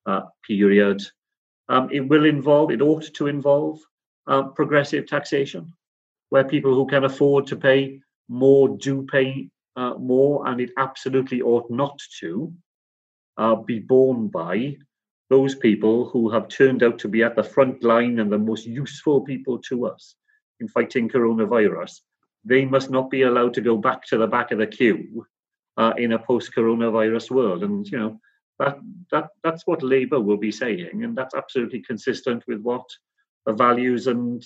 [0.06, 1.02] uh, period.
[1.68, 3.80] Um, it will involve, it ought to involve
[4.26, 5.72] uh, progressive taxation,
[6.28, 11.42] where people who can afford to pay more do pay uh, more, and it absolutely
[11.42, 12.52] ought not to
[13.66, 14.76] be borne by
[15.30, 18.66] those people who have turned out to be at the front line and the most
[18.66, 20.16] useful people to us
[20.60, 22.00] in fighting coronavirus.
[22.44, 25.26] They must not be allowed to go back to the back of the queue
[25.76, 27.62] uh, in a post-coronavirus world.
[27.62, 28.20] And you know
[28.58, 28.78] that
[29.10, 32.84] that that's what Labour will be saying, and that's absolutely consistent with what
[33.46, 34.44] the values and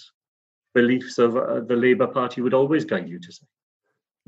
[0.74, 3.46] beliefs of uh, the Labour Party would always guide you to say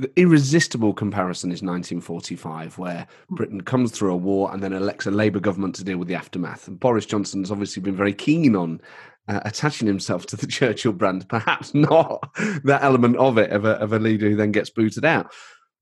[0.01, 3.35] the irresistible comparison is 1945, where hmm.
[3.35, 6.15] Britain comes through a war and then elects a Labour government to deal with the
[6.15, 6.67] aftermath.
[6.67, 8.81] And Boris Johnson's obviously been very keen on
[9.29, 12.29] uh, attaching himself to the Churchill brand, perhaps not
[12.65, 15.33] that element of it of a, of a leader who then gets booted out.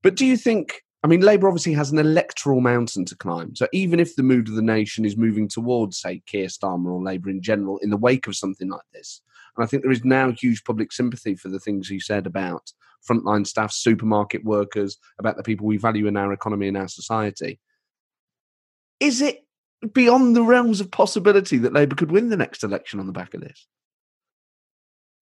[0.03, 0.81] But do you think?
[1.01, 3.55] I mean, Labour obviously has an electoral mountain to climb.
[3.55, 7.01] So even if the mood of the nation is moving towards, say, Keir Starmer or
[7.01, 9.21] Labour in general, in the wake of something like this,
[9.55, 12.73] and I think there is now huge public sympathy for the things he said about
[13.07, 17.59] frontline staff, supermarket workers, about the people we value in our economy and our society.
[18.99, 19.45] Is it
[19.93, 23.33] beyond the realms of possibility that Labour could win the next election on the back
[23.33, 23.67] of this?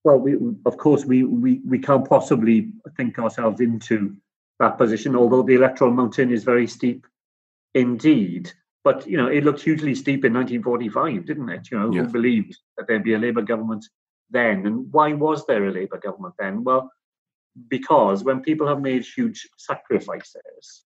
[0.03, 4.15] Well, we, of course, we, we, we can't possibly think ourselves into
[4.59, 7.05] that position, although the electoral mountain is very steep
[7.73, 8.51] indeed.
[8.83, 11.69] But, you know, it looked hugely steep in 1945, didn't it?
[11.69, 12.03] You know, yeah.
[12.03, 13.85] who believed that there'd be a Labour government
[14.29, 14.65] then?
[14.65, 16.63] And why was there a Labour government then?
[16.63, 16.89] Well,
[17.69, 20.83] because when people have made huge sacrifices,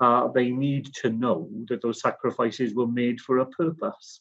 [0.00, 4.20] uh, they need to know that those sacrifices were made for a purpose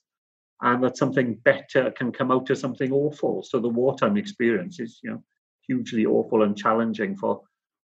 [0.61, 3.43] and that something better can come out of something awful.
[3.43, 5.23] So the wartime experience is, you know,
[5.65, 7.41] hugely awful and challenging for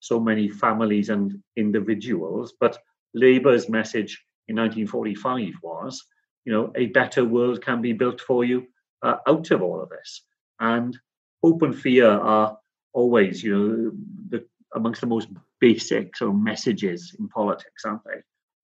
[0.00, 2.52] so many families and individuals.
[2.60, 2.78] But
[3.14, 6.04] Labour's message in 1945 was,
[6.44, 8.66] you know, a better world can be built for you
[9.02, 10.22] uh, out of all of this.
[10.60, 10.98] And
[11.42, 12.58] hope and fear are
[12.98, 13.92] always, you know,
[14.30, 15.28] the, amongst the most
[15.60, 18.20] basic sort of messages in politics, aren't they?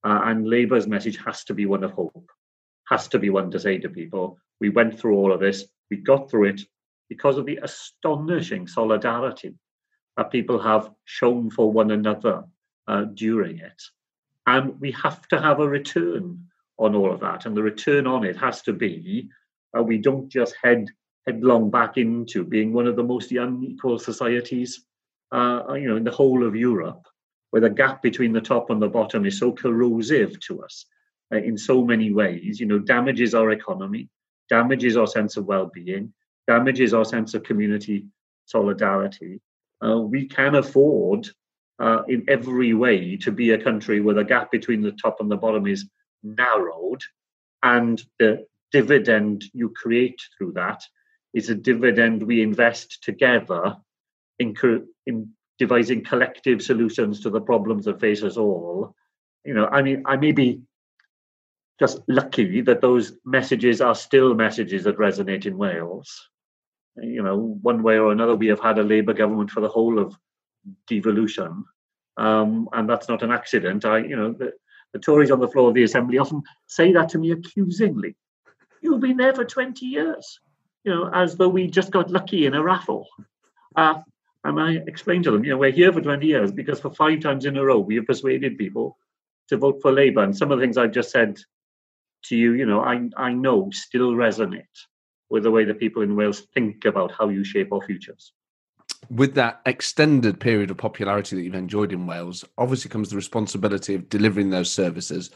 [0.08, 2.30] Uh, and Labour's message has to be one of hope,
[2.88, 5.96] has to be one to say to people, we went through all of this, we
[5.96, 6.60] got through it
[7.08, 9.54] because of the astonishing solidarity
[10.16, 12.44] that people have shown for one another
[12.88, 13.80] uh, during it.
[14.46, 16.46] And we have to have a return
[16.78, 17.46] on all of that.
[17.46, 19.30] And the return on it has to be
[19.76, 20.86] uh, we don't just head
[21.26, 24.84] headlong back into being one of the most unequal societies,
[25.32, 27.06] uh, you know, in the whole of Europe,
[27.50, 30.86] where the gap between the top and the bottom is so corrosive to us
[31.32, 32.60] uh, in so many ways.
[32.60, 34.08] You know, damages our economy,
[34.48, 36.12] damages our sense of well-being,
[36.46, 38.06] damages our sense of community
[38.46, 39.40] solidarity.
[39.84, 41.26] Uh, we can afford,
[41.78, 45.30] uh, in every way, to be a country where the gap between the top and
[45.30, 45.88] the bottom is
[46.22, 47.02] narrowed,
[47.62, 50.82] and the dividend you create through that
[51.34, 53.76] is a dividend we invest together
[54.38, 54.54] in,
[55.06, 58.94] in devising collective solutions to the problems that face us all.
[59.44, 60.62] You know, I mean, I may be
[61.78, 66.28] just lucky that those messages are still messages that resonate in Wales.
[66.96, 69.98] You know, one way or another, we have had a Labour government for the whole
[69.98, 70.14] of
[70.86, 71.64] devolution,
[72.16, 73.84] um, and that's not an accident.
[73.84, 74.52] I, you know, the,
[74.92, 78.14] the Tories on the floor of the Assembly often say that to me accusingly.
[78.80, 80.38] You've been there for 20 years
[80.84, 83.08] you know, as though we just got lucky in a raffle.
[83.74, 84.00] Uh,
[84.44, 87.20] and I explained to them, you know, we're here for 20 years because for five
[87.20, 88.98] times in a row we have persuaded people
[89.48, 90.22] to vote for Labour.
[90.22, 91.38] And some of the things I've just said
[92.26, 94.64] to you, you know, I, I know still resonate
[95.30, 98.32] with the way that people in Wales think about how you shape our futures.
[99.10, 103.94] With that extended period of popularity that you've enjoyed in Wales, obviously comes the responsibility
[103.94, 105.30] of delivering those services.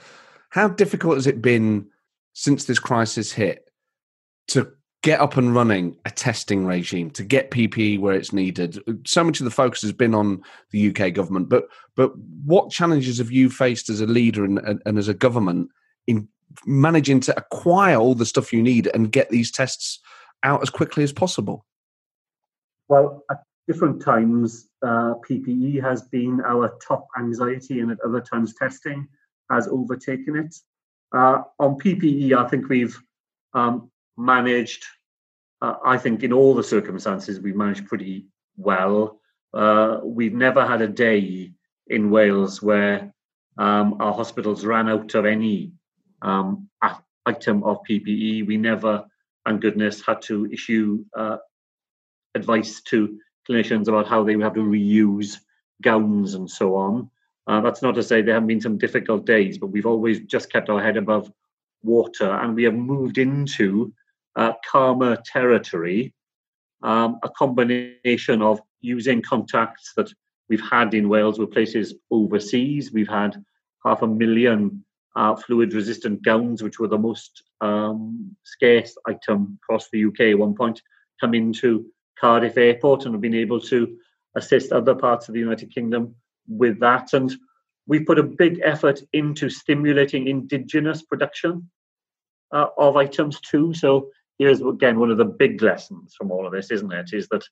[0.51, 1.89] How difficult has it been
[2.35, 3.71] since this crisis hit
[4.49, 4.73] to
[5.09, 8.79] get up and running a testing regime to get PPE where it's needed.
[9.07, 11.65] So much of the focus has been on the UK government, but
[11.97, 12.13] but
[12.45, 15.71] what challenges have you faced as a leader and, and, and as a government
[16.07, 16.29] in
[16.67, 19.99] managing to acquire all the stuff you need and get these tests
[20.43, 21.65] out as quickly as possible?
[22.89, 28.53] Well, at different times, uh, PPE has been our top anxiety, and at other times,
[28.57, 29.09] testing
[29.51, 30.55] has overtaken it.
[31.17, 33.01] Uh, on PPE, I think we've
[33.55, 34.85] um, managed,
[35.63, 39.21] uh, I think, in all the circumstances, we've managed pretty well.
[39.53, 41.53] Uh, we've never had a day
[41.89, 43.13] in Wales where
[43.57, 45.73] um, our hospitals ran out of any
[46.23, 46.69] um,
[47.27, 48.47] item of PPE.
[48.47, 49.05] We never
[49.49, 51.39] and goodness, had to issue uh,
[52.35, 55.39] advice to clinicians about how they would have to reuse
[55.83, 57.11] gowns and so on.
[57.47, 60.53] Uh, that's not to say there haven't been some difficult days, but we've always just
[60.53, 61.33] kept our head above
[61.83, 63.93] water and we have moved into
[64.37, 66.15] uh, calmer territory,
[66.83, 70.11] um, a combination of using contacts that
[70.49, 72.93] we've had in Wales with places overseas.
[72.93, 73.43] We've had
[73.85, 74.85] half a million
[75.17, 80.39] uh, fluid resistant gowns, which were the most um, scarce item across the UK at
[80.39, 80.81] one point,
[81.21, 81.87] come into
[82.21, 83.97] Cardiff Airport and have been able to
[84.37, 86.15] assist other parts of the United Kingdom
[86.49, 87.13] with that.
[87.13, 87.35] And
[87.87, 91.69] we've put a big effort into stimulating indigenous production
[92.53, 93.75] uh, of items too.
[93.75, 97.13] So here's again one of the big lessons from all of this, isn't it?
[97.13, 97.45] Is that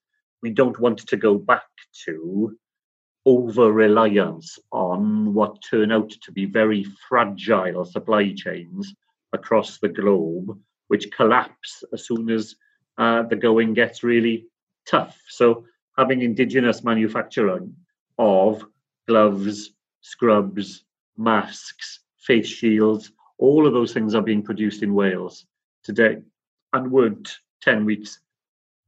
[0.43, 1.66] we don't want to go back
[2.07, 2.57] to
[3.26, 8.95] over reliance on what turn out to be very fragile supply chains
[9.32, 10.57] across the globe,
[10.89, 12.55] which collapse as soon as
[12.99, 14.47] uh, the going gets really
[14.89, 15.20] tough.
[15.28, 15.64] So,
[15.99, 17.74] having indigenous manufacturing
[18.18, 18.64] of
[19.09, 19.72] gloves,
[20.03, 20.84] scrubs,
[21.16, 25.47] masks, face shields, all of those things are being produced in Wales
[25.82, 26.18] today
[26.72, 28.20] and weren't 10 weeks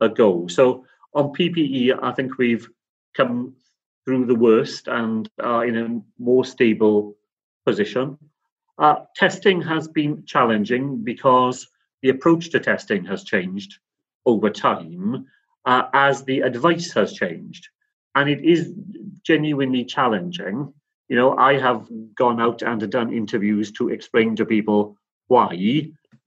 [0.01, 0.47] ago.
[0.49, 2.69] So, on PPE, I think we've
[3.15, 3.55] come
[4.05, 7.17] through the worst and are in a more stable
[7.67, 8.17] position.
[8.79, 11.67] Uh, testing has been challenging because
[12.03, 13.79] the approach to testing has changed
[14.25, 15.27] over time
[15.65, 17.69] uh, as the advice has changed.
[18.15, 18.73] And it is
[19.25, 20.73] genuinely challenging.
[21.09, 25.53] You know, I have gone out and done interviews to explain to people why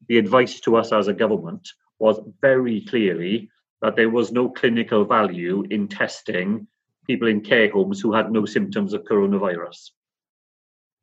[0.07, 3.49] the advice to us as a government was very clearly
[3.81, 6.67] that there was no clinical value in testing
[7.07, 9.91] people in care homes who had no symptoms of coronavirus.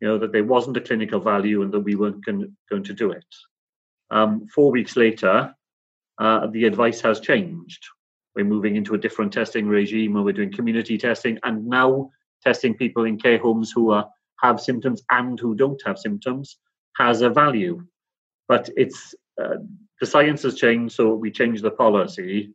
[0.01, 2.95] You know, that there wasn't a clinical value and that we weren't going, going to
[2.95, 3.27] do it.
[4.11, 5.55] Um, four weeks later,
[6.19, 7.85] uh, the advice has changed.
[8.35, 12.11] We're moving into a different testing regime where we're doing community testing and now
[12.45, 14.09] testing people in care homes who are,
[14.41, 16.59] have symptoms and who don't have symptoms
[16.97, 17.85] has a value.
[18.49, 19.59] But it's uh,
[20.01, 22.55] the science has changed, so we changed the policy.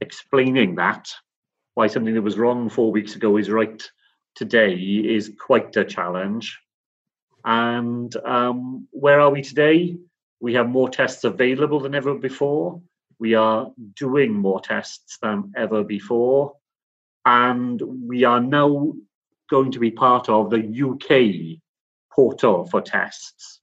[0.00, 1.08] Explaining that
[1.74, 3.82] why something that was wrong four weeks ago is right
[4.34, 6.58] today is quite a challenge.
[7.44, 9.96] And um, where are we today?
[10.40, 12.80] We have more tests available than ever before.
[13.18, 16.54] We are doing more tests than ever before.
[17.24, 18.92] And we are now
[19.48, 21.60] going to be part of the UK
[22.12, 23.60] portal for tests.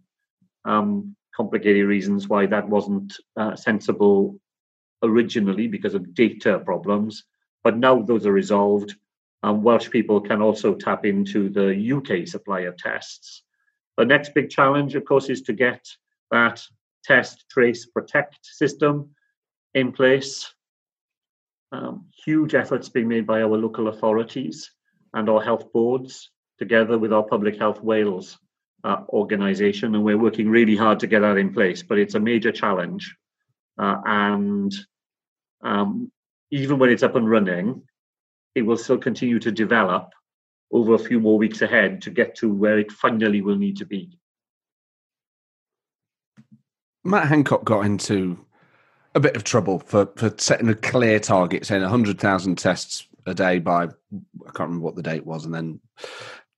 [0.65, 4.37] Um, complicated reasons why that wasn't uh, sensible
[5.03, 7.23] originally because of data problems.
[7.63, 8.95] But now those are resolved.
[9.41, 13.43] Um, Welsh people can also tap into the UK supply of tests.
[13.95, 15.87] The next big challenge, of course, is to get
[16.29, 16.61] that
[17.05, 19.11] test, trace, protect system
[19.73, 20.53] in place.
[21.71, 24.71] Um, huge efforts being made by our local authorities
[25.13, 28.37] and our health boards, together with our Public Health Wales
[28.83, 31.83] uh, organisation, and we're working really hard to get that in place.
[31.83, 33.15] But it's a major challenge,
[33.77, 34.73] uh, and
[35.61, 36.11] um,
[36.51, 37.83] even when it's up and running,
[38.55, 40.11] it will still continue to develop
[40.71, 43.85] over a few more weeks ahead to get to where it finally will need to
[43.85, 44.17] be.
[47.03, 48.45] Matt Hancock got into
[49.15, 53.59] a bit of trouble for, for setting a clear target, saying 100,000 tests a day
[53.59, 53.87] by, I
[54.53, 55.79] can't remember what the date was, and then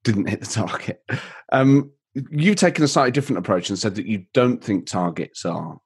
[0.04, 1.04] didn't hit the target.
[1.52, 5.78] Um, you've taken a slightly different approach and said that you don't think targets are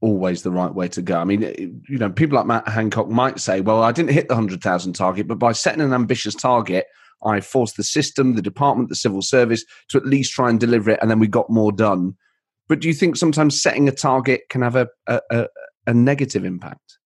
[0.00, 1.18] always the right way to go.
[1.18, 4.34] I mean, you know, people like Matt Hancock might say, well, I didn't hit the
[4.34, 6.86] 100,000 target, but by setting an ambitious target,
[7.24, 10.90] I forced the system, the department, the civil service to at least try and deliver
[10.90, 12.14] it, and then we got more done.
[12.68, 15.46] But do you think sometimes setting a target can have a, a,
[15.86, 16.98] a, negative impact?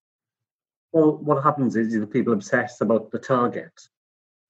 [0.93, 3.73] Well, what happens is the people obsess about the target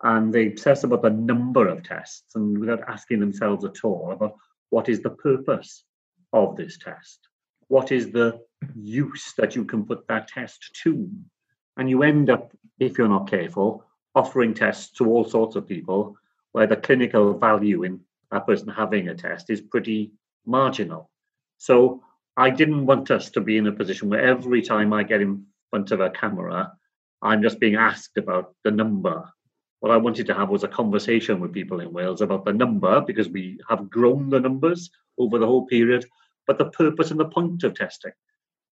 [0.03, 4.35] and they obsess about the number of tests and without asking themselves at all about
[4.71, 5.85] what is the purpose
[6.33, 7.29] of this test
[7.71, 8.41] what is the
[8.75, 11.09] use that you can put that test to?
[11.77, 13.85] And you end up, if you're not careful,
[14.17, 16.17] offering tests to all sorts of people
[16.51, 18.01] where the clinical value in
[18.33, 20.11] that person having a test is pretty
[20.45, 21.11] marginal.
[21.59, 22.03] So
[22.37, 25.47] I didn't want us to be in a position where every time I get in
[25.71, 26.73] front of a camera,
[27.23, 29.33] I'm just being asked about the number.
[29.81, 33.01] What I wanted to have was a conversation with people in Wales about the number
[33.01, 36.05] because we have grown the numbers over the whole period,
[36.47, 38.13] but the purpose and the point of testing.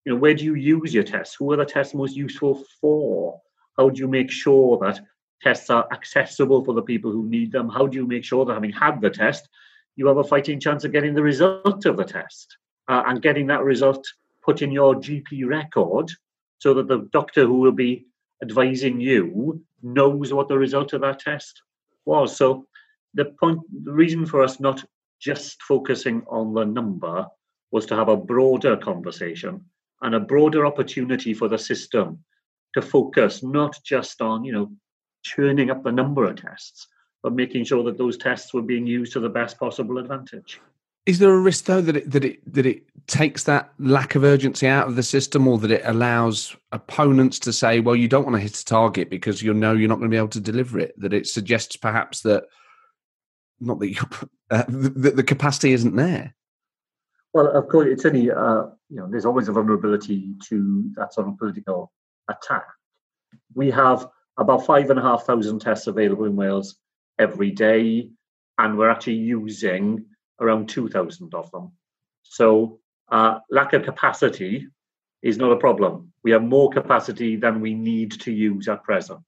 [0.05, 1.35] You know, where do you use your tests?
[1.39, 3.41] Who are the tests most useful for?
[3.79, 5.01] How do you make sure that
[5.43, 7.71] tests are accessible for the people who need them?
[7.71, 9.49] How do you make sure that having had the test,
[9.97, 12.57] you have a fighting chance of getting the result of the test
[12.89, 14.07] uh, and getting that result
[14.45, 16.11] put in your GP record
[16.59, 18.07] so that the doctor who will be
[18.43, 21.63] advising you knows what the result of that test
[22.05, 22.37] was.
[22.37, 22.67] So
[23.15, 24.85] the point, the reason for us not
[25.21, 27.27] just focusing on the number
[27.71, 29.65] was to have a broader conversation
[30.03, 32.19] and a broader opportunity for the system
[32.75, 34.71] to focus not just on, you know,
[35.23, 36.87] churning up the number of tests,
[37.23, 40.61] but making sure that those tests were being used to the best possible advantage.
[41.09, 44.25] Is there a risk though that it that it that it takes that lack of
[44.25, 48.25] urgency out of the system, or that it allows opponents to say, "Well, you don't
[48.25, 50.41] want to hit a target because you know you're not going to be able to
[50.41, 50.93] deliver it"?
[51.01, 52.45] That it suggests perhaps that
[53.59, 53.97] not that you,
[54.51, 56.35] uh, the, the capacity isn't there.
[57.33, 61.27] Well, of course, it's only uh, you know there's always a vulnerability to that sort
[61.27, 61.91] of political
[62.29, 62.67] attack.
[63.55, 64.07] We have
[64.37, 66.77] about five and a half thousand tests available in Wales
[67.19, 68.11] every day,
[68.59, 70.05] and we're actually using
[70.41, 71.73] around 2,000 of them.
[72.23, 72.81] So
[73.11, 74.67] uh, lack of capacity
[75.23, 76.13] is not a problem.
[76.23, 79.25] We have more capacity than we need to use at present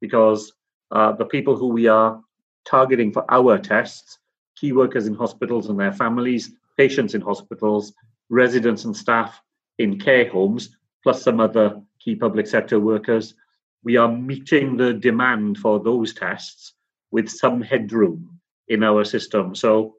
[0.00, 0.52] because
[0.90, 2.20] uh, the people who we are
[2.64, 4.18] targeting for our tests,
[4.56, 7.92] key workers in hospitals and their families, patients in hospitals,
[8.28, 9.40] residents and staff
[9.78, 13.34] in care homes, plus some other key public sector workers,
[13.82, 16.74] we are meeting the demand for those tests
[17.10, 18.38] with some headroom
[18.68, 19.54] in our system.
[19.54, 19.96] So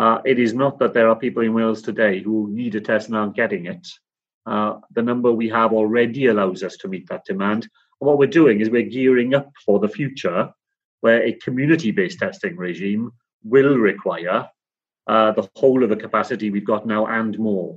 [0.00, 3.08] uh, it is not that there are people in Wales today who need a test
[3.08, 3.86] and aren't getting it.
[4.46, 7.64] Uh, the number we have already allows us to meet that demand.
[8.00, 10.50] And what we're doing is we're gearing up for the future
[11.02, 13.12] where a community based testing regime
[13.44, 14.48] will require
[15.06, 17.76] uh, the whole of the capacity we've got now and more.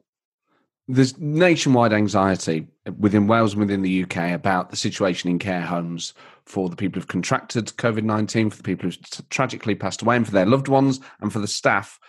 [0.87, 6.13] There's nationwide anxiety within Wales and within the UK about the situation in care homes
[6.45, 10.25] for the people who've contracted COVID 19, for the people who've tragically passed away, and
[10.25, 11.99] for their loved ones, and for the staff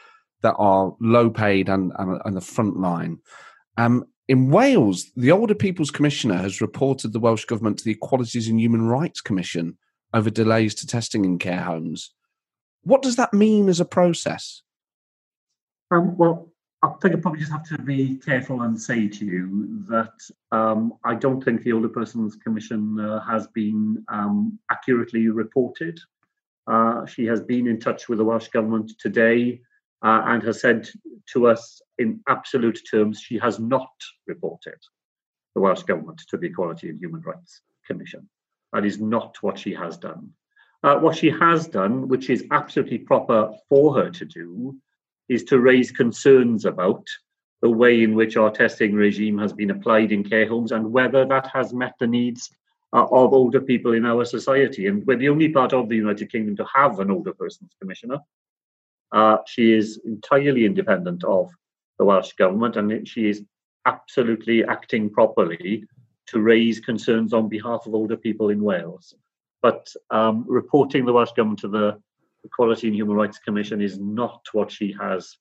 [0.44, 3.18] that are low paid and, and, and the front line.
[3.78, 8.46] Um, in Wales, the Older People's Commissioner has reported the Welsh Government to the Equalities
[8.48, 9.78] and Human Rights Commission
[10.12, 12.12] over delays to testing in care homes.
[12.82, 14.62] What does that mean as a process?
[15.90, 16.50] Um, well,
[16.82, 20.12] I think I probably just have to be careful and say to you that
[20.52, 25.98] um, I don't think the Older Persons Commission uh, has been um, accurately reported.
[26.66, 29.62] Uh, she has been in touch with the Welsh Government today
[30.04, 30.86] uh, and has said
[31.32, 33.90] to us in absolute terms she has not
[34.26, 34.78] reported
[35.54, 38.28] the Welsh Government to the Equality and Human Rights Commission.
[38.72, 40.30] That is not what she has done.
[40.82, 44.76] Uh, what she has done, which is absolutely proper for her to do,
[45.28, 47.06] is to raise concerns about
[47.62, 51.24] the way in which our testing regime has been applied in care homes and whether
[51.24, 52.50] that has met the needs
[52.92, 54.86] uh, of older people in our society.
[54.86, 58.18] And we're the only part of the United Kingdom to have an older persons commissioner.
[59.12, 61.50] Uh, she is entirely independent of
[61.98, 63.42] the Welsh government and she is
[63.86, 65.84] absolutely acting properly
[66.26, 69.14] to raise concerns on behalf of older people in Wales.
[69.62, 72.00] But um, reporting the Welsh government to the
[72.44, 75.36] Equality and Human Rights Commission is not what she has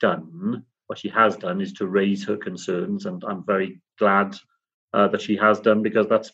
[0.00, 0.64] done.
[0.86, 4.36] What she has done is to raise her concerns, and I'm very glad
[4.94, 6.32] uh, that she has done because that's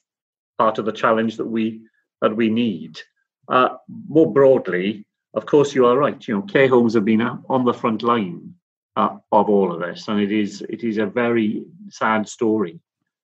[0.58, 1.80] part of the challenge that we
[2.20, 3.00] that we need.
[3.48, 3.70] Uh,
[4.08, 6.26] more broadly, of course, you are right.
[6.26, 8.54] You know, care homes have been on the front line
[8.96, 12.80] uh, of all of this, and it is it is a very sad story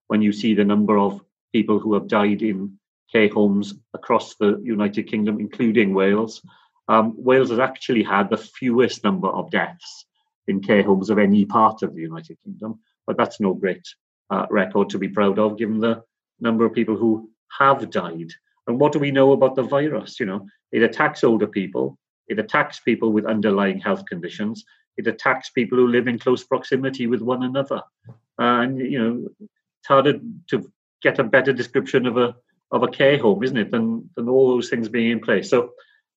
[0.09, 1.21] when you see the number of
[1.53, 2.79] people who have died in
[3.13, 6.43] care homes across the United Kingdom, including Wales.
[6.89, 10.07] Um, Wales has actually had the fewest number of deaths
[10.49, 13.87] in care homes of any part of the United Kingdom, but that's no great
[14.31, 16.03] uh, record to be proud of, given the
[16.41, 18.31] number of people who have died.
[18.67, 20.19] And what do we know about the virus?
[20.19, 21.99] You know, it attacks older people.
[22.31, 24.65] It attacks people with underlying health conditions.
[24.97, 27.83] It attacks people who live in close proximity with one another.
[28.09, 30.21] Uh, and you know, it's harder
[30.51, 30.73] to
[31.03, 32.37] get a better description of a
[32.71, 35.51] of a care home, isn't it, than than all those things being in place.
[35.51, 35.73] So,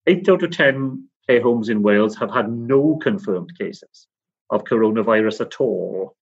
[0.05, 4.07] eight out of ten care homes in Wales have had no confirmed cases
[4.51, 6.15] of coronavirus at all.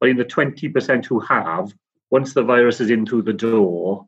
[0.00, 1.74] But in the twenty percent who have,
[2.10, 4.06] once the virus is in through the door,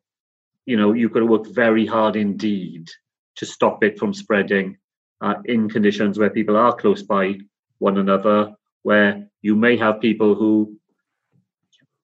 [0.65, 2.89] you know you've got to work very hard indeed
[3.37, 4.79] to stop it from spreading
[5.21, 7.35] uh, in conditions where people are close by
[7.79, 8.53] one another,
[8.83, 10.77] where you may have people who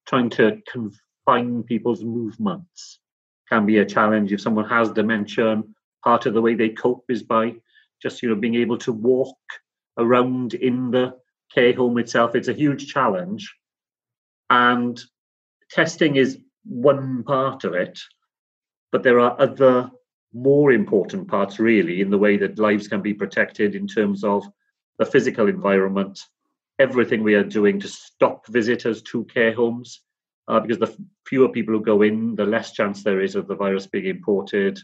[0.06, 3.00] trying to confine people's movements
[3.48, 4.32] can be a challenge.
[4.32, 5.62] If someone has dementia,
[6.02, 7.54] part of the way they cope is by
[8.02, 9.38] just you know being able to walk
[9.98, 11.14] around in the
[11.54, 12.34] care home itself.
[12.34, 13.54] It's a huge challenge,
[14.50, 15.00] and
[15.70, 17.98] testing is one part of it,
[18.92, 19.90] but there are other
[20.34, 24.44] more important parts really in the way that lives can be protected in terms of
[24.98, 26.20] the physical environment
[26.78, 30.00] everything we are doing to stop visitors to care homes,
[30.48, 33.54] uh, because the fewer people who go in, the less chance there is of the
[33.54, 34.78] virus being imported.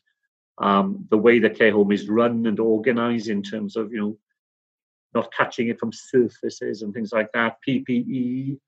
[0.58, 4.18] Um, the way the care home is run and organized in terms of, you know,
[5.14, 8.58] not catching it from surfaces and things like that, PPE.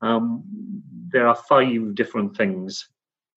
[0.00, 0.44] Um,
[1.08, 2.88] there are five different things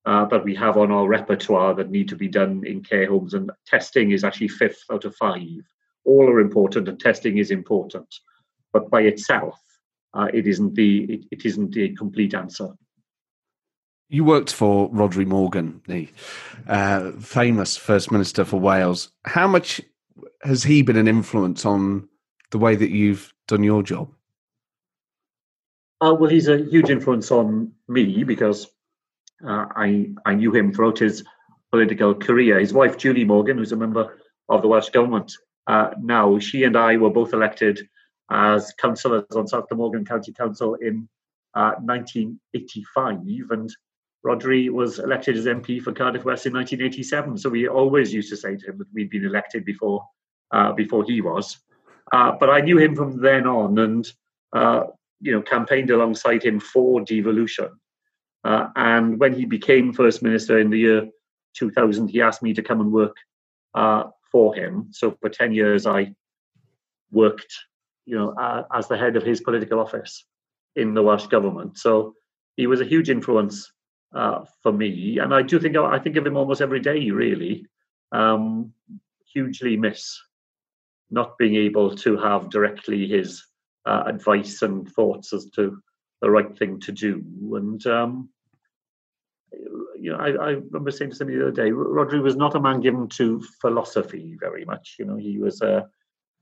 [0.05, 3.33] uh, that we have on our repertoire that need to be done in care homes,
[3.33, 5.61] and testing is actually fifth out of five.
[6.05, 8.13] All are important, and testing is important,
[8.71, 9.59] but by itself,
[10.13, 12.69] uh, it isn't the it, it isn't the complete answer.
[14.07, 16.07] You worked for Rhodri Morgan, the
[16.67, 19.09] uh, famous First Minister for Wales.
[19.25, 19.81] How much
[20.43, 22.07] has he been an influence on
[22.51, 24.11] the way that you've done your job?
[26.01, 28.67] Uh, well, he's a huge influence on me because
[29.43, 31.23] uh, I I knew him throughout his
[31.71, 32.59] political career.
[32.59, 34.17] His wife Julie Morgan, who's a member
[34.49, 35.33] of the Welsh government
[35.67, 37.87] uh, now, she and I were both elected
[38.29, 41.07] as councillors on South Glamorgan County Council in
[41.53, 43.69] 1985, uh, and
[44.25, 47.37] Rhodri was elected as MP for Cardiff West in 1987.
[47.37, 50.03] So we always used to say to him that we'd been elected before
[50.51, 51.57] uh, before he was.
[52.11, 54.07] Uh, but I knew him from then on, and
[54.53, 54.83] uh,
[55.21, 57.69] you know campaigned alongside him for devolution.
[58.45, 61.09] Uh, and when he became first minister in the year
[61.55, 63.15] 2000, he asked me to come and work
[63.73, 64.87] uh, for him.
[64.91, 66.13] So for 10 years, I
[67.11, 67.53] worked,
[68.05, 70.25] you know, as the head of his political office
[70.75, 71.79] in the Welsh government.
[71.79, 72.13] So
[72.55, 73.71] he was a huge influence
[74.13, 77.09] uh, for me, and I do think I think of him almost every day.
[77.09, 77.65] Really,
[78.11, 78.71] um,
[79.25, 80.21] hugely miss
[81.11, 83.43] not being able to have directly his
[83.85, 85.77] uh, advice and thoughts as to
[86.21, 87.23] the right thing to do.
[87.55, 88.29] And um,
[89.99, 92.59] you know, I, I, remember saying to somebody the other day, Rhodri was not a
[92.59, 94.95] man given to philosophy very much.
[94.99, 95.81] You know, he was a uh,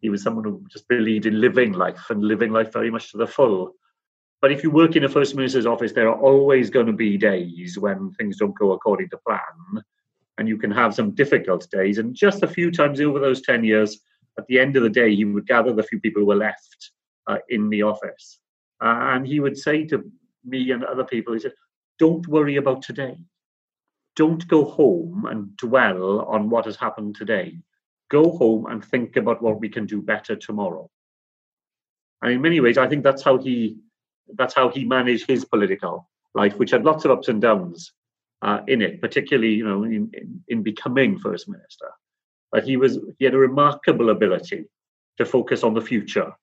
[0.02, 3.18] he was someone who just believed in living life and living life very much to
[3.18, 3.74] the full.
[4.42, 7.18] But if you work in a First Minister's office, there are always going to be
[7.18, 9.84] days when things don't go according to plan.
[10.38, 12.00] And you can have some difficult days.
[12.00, 13.98] And just a few times over those 10 years,
[14.38, 16.92] at the end of the day, he would gather the few people who were left
[17.28, 18.40] uh, in the office.
[18.84, 20.04] Uh, and he would say to
[20.44, 21.54] me and other people, he said,
[22.04, 23.16] Don't worry about today.
[24.18, 27.60] Don't go home and dwell on what has happened today.
[28.10, 30.90] Go home and think about what we can do better tomorrow.
[32.22, 33.78] And in many ways, I think that's how he
[34.34, 37.94] that's how he managed his political life, which had lots of ups and downs
[38.42, 41.90] uh, in it, particularly you know in, in, in, becoming first minister.
[42.52, 44.66] But he was he had a remarkable ability
[45.20, 46.34] to focus on the future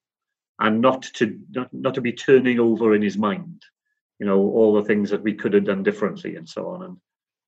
[0.58, 3.62] and not to not, not to be turning over in his mind,
[4.20, 6.82] you know, all the things that we could have done differently and so on.
[6.82, 6.96] And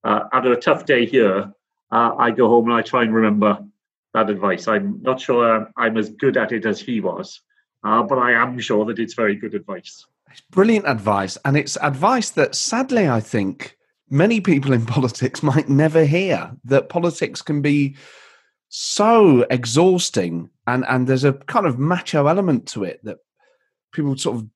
[0.03, 1.53] uh, after a tough day here,
[1.93, 3.59] uh, I go home and I try and remember
[4.15, 4.67] that advice.
[4.67, 7.41] I'm not sure I'm as good at it as he was,
[7.85, 10.05] uh, but I am sure that it's very good advice.
[10.31, 11.37] It's brilliant advice.
[11.45, 13.77] And it's advice that sadly, I think
[14.09, 17.97] many people in politics might never hear that politics can be
[18.71, 23.19] so exhausting and, and there's a kind of macho element to it that
[23.93, 24.47] people sort of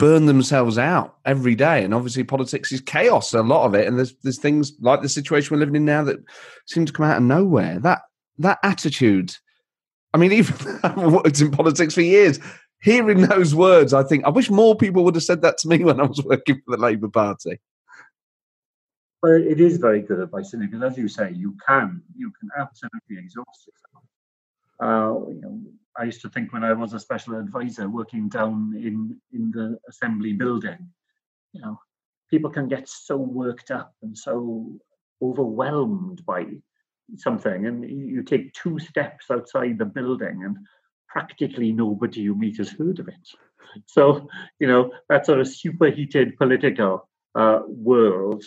[0.00, 1.84] burn themselves out every day.
[1.84, 3.86] And obviously politics is chaos, a lot of it.
[3.86, 6.18] And there's there's things like the situation we're living in now that
[6.66, 7.78] seem to come out of nowhere.
[7.78, 8.02] That
[8.38, 9.36] that attitude
[10.12, 12.40] I mean, even I've worked in politics for years
[12.80, 15.78] hearing those words, I think I wish more people would have said that to me
[15.84, 17.60] when I was working for the Labour Party.
[19.22, 20.70] Well, it is very good advice, isn't it?
[20.70, 24.04] Because as you say, you can you can absolutely exhaust yourself.
[24.82, 25.60] Uh, you know,
[25.98, 29.78] I used to think when I was a special advisor working down in in the
[29.88, 30.90] assembly building,
[31.52, 31.78] you know,
[32.30, 34.78] people can get so worked up and so
[35.22, 36.46] overwhelmed by
[37.16, 40.56] something, and you take two steps outside the building, and
[41.08, 43.28] practically nobody you meet has heard of it.
[43.86, 44.28] So,
[44.58, 48.44] you know, that sort of superheated political uh, world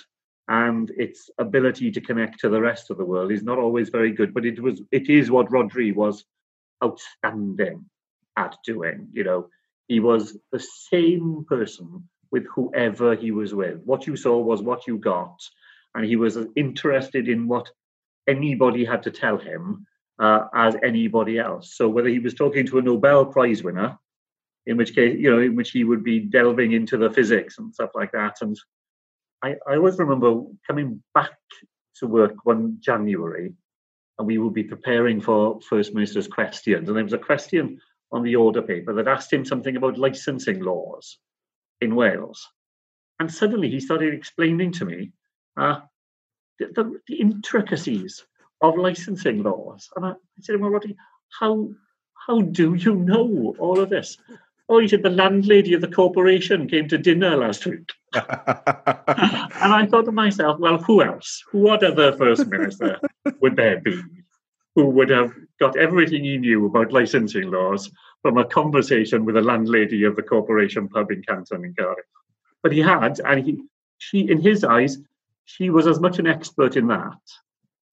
[0.47, 4.11] and its ability to connect to the rest of the world is not always very
[4.11, 6.25] good, but it was it is what Rhodri was
[6.83, 7.85] outstanding
[8.37, 9.07] at doing.
[9.13, 9.47] You know,
[9.87, 13.79] he was the same person with whoever he was with.
[13.83, 15.39] What you saw was what you got,
[15.95, 17.69] and he was as interested in what
[18.27, 19.85] anybody had to tell him
[20.19, 21.75] uh, as anybody else.
[21.75, 23.97] So whether he was talking to a Nobel Prize winner,
[24.65, 27.73] in which case, you know, in which he would be delving into the physics and
[27.73, 28.37] stuff like that.
[28.41, 28.57] And
[29.43, 31.31] I, I always remember coming back
[31.97, 33.53] to work one January,
[34.17, 37.79] and we would be preparing for First Minister's questions, and there was a question
[38.11, 41.17] on the order paper that asked him something about licensing laws
[41.81, 42.47] in Wales.
[43.19, 45.11] And suddenly he started explaining to me
[45.57, 45.79] uh,
[46.59, 48.23] the, the, the intricacies
[48.61, 49.89] of licensing laws.
[49.95, 50.95] And I, I said, well, Rhodri,
[51.39, 51.69] how
[52.27, 54.17] how do you know all of this?
[54.69, 57.89] Oh, you said the landlady of the corporation came to dinner last week.
[58.13, 61.43] and I thought to myself, well, who else?
[61.51, 62.99] What other first minister
[63.41, 64.01] would there be
[64.75, 67.91] who would have got everything he knew about licensing laws
[68.21, 72.05] from a conversation with a landlady of the corporation pub in Canton in Cardiff?
[72.61, 73.63] But he had, and he,
[73.97, 74.97] she, in his eyes,
[75.45, 77.19] she was as much an expert in that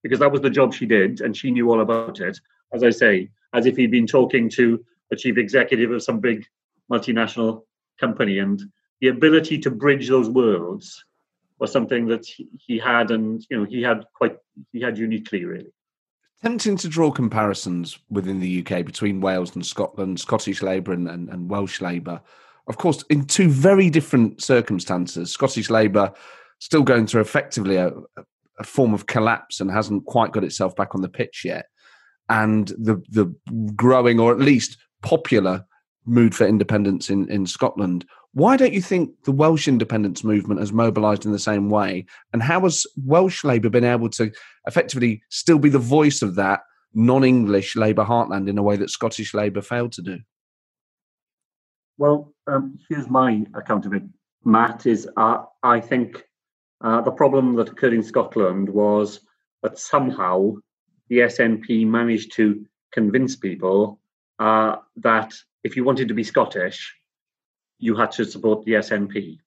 [0.03, 2.39] because that was the job she did, and she knew all about it.
[2.73, 6.47] As I say, as if he'd been talking to a chief executive of some big
[6.91, 7.63] multinational
[7.99, 8.63] company, and
[9.01, 11.05] the ability to bridge those worlds
[11.59, 14.37] was something that he had, and you know, he had quite
[14.73, 15.73] he had uniquely really.
[16.43, 21.29] Tempting to draw comparisons within the UK between Wales and Scotland, Scottish Labour and, and,
[21.29, 22.23] and Welsh Labour.
[22.67, 25.31] Of course, in two very different circumstances.
[25.31, 26.15] Scottish Labour
[26.59, 27.93] still going through effectively a,
[28.59, 31.67] a form of collapse and hasn't quite got itself back on the pitch yet.
[32.31, 33.35] And the the
[33.75, 35.67] growing or at least popular
[36.07, 38.05] mood for independence in, in Scotland.
[38.33, 42.07] Why don't you think the Welsh independence movement has mobilised in the same way?
[42.33, 44.31] And how has Welsh Labour been able to
[44.67, 46.61] effectively still be the voice of that
[46.95, 50.19] non English Labour heartland in a way that Scottish Labour failed to do?
[51.99, 54.03] Well, um, here's my account of it.
[54.45, 56.25] Matt is, uh, I think,
[56.81, 59.21] uh, the problem that occurred in Scotland was
[59.63, 60.55] that somehow
[61.09, 64.01] the SNP managed to convince people
[64.39, 65.35] uh, that
[65.65, 66.95] if you wanted to be Scottish,
[67.79, 69.39] you had to support the SNP.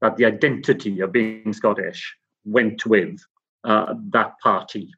[0.00, 3.20] That the identity of being Scottish went with
[3.64, 4.92] uh, that party.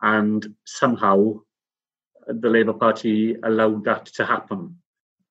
[0.00, 1.40] And somehow
[2.26, 4.78] the Labour Party allowed that to happen.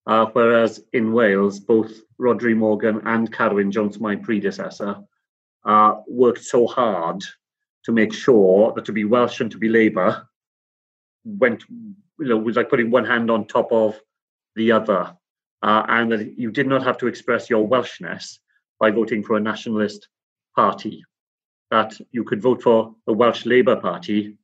[0.08, 4.98] Uh, whereas in Wales, both Rhodri Morgan and Carwyn Jones, my predecessor,
[5.64, 7.22] uh, worked so hard
[7.84, 10.28] to make sure that to be Welsh and to be Labour
[11.24, 14.00] went, you know, was like putting one hand on top of
[14.56, 15.16] the other,
[15.62, 18.40] uh, and that you did not have to express your Welshness
[18.80, 20.08] by voting for a nationalist
[20.56, 21.04] party.
[21.70, 24.38] That you could vote for the Welsh Labour Party,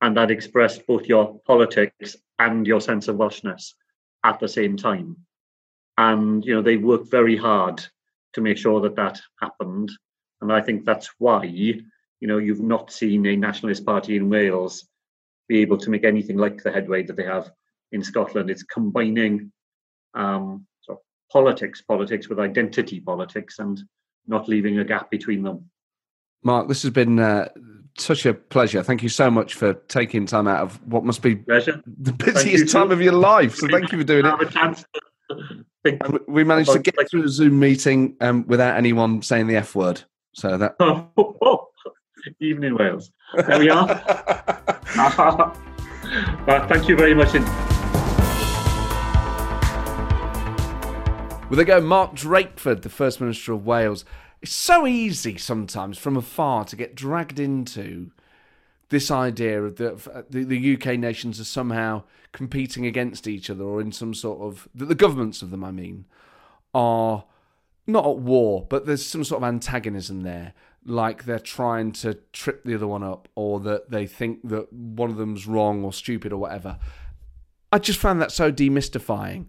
[0.00, 3.74] and that expressed both your politics and your sense of Welshness
[4.24, 5.16] at the same time.
[5.96, 7.84] And you know they worked very hard
[8.34, 9.90] to make sure that that happened,
[10.40, 11.82] and I think that's why you
[12.20, 14.86] know you've not seen a nationalist party in Wales
[15.48, 17.50] be able to make anything like the headway that they have
[17.92, 18.50] in Scotland.
[18.50, 19.52] It's combining
[20.14, 23.80] um, sort of politics, politics with identity politics, and
[24.26, 25.70] not leaving a gap between them.
[26.42, 27.48] Mark, this has been uh,
[27.98, 28.82] such a pleasure.
[28.82, 31.82] Thank you so much for taking time out of what must be pleasure.
[31.86, 33.56] the busiest time of your life.
[33.56, 34.84] So thank you for doing it.
[36.28, 40.02] we managed to get through a Zoom meeting um, without anyone saying the F word.
[40.34, 40.76] So that
[42.40, 43.10] even in Wales.
[43.34, 43.86] There we are.
[46.46, 47.34] well, thank you very much.
[51.48, 54.04] Well, they go Mark Drakeford, the First Minister of Wales.
[54.42, 58.10] It's so easy sometimes from afar to get dragged into
[58.90, 63.64] this idea of the, uh, the, the UK nations are somehow competing against each other
[63.64, 64.68] or in some sort of.
[64.74, 66.04] The, the governments of them, I mean,
[66.74, 67.24] are
[67.86, 70.52] not at war, but there's some sort of antagonism there.
[70.84, 75.08] Like they're trying to trip the other one up or that they think that one
[75.08, 76.78] of them's wrong or stupid or whatever.
[77.72, 79.46] I just found that so demystifying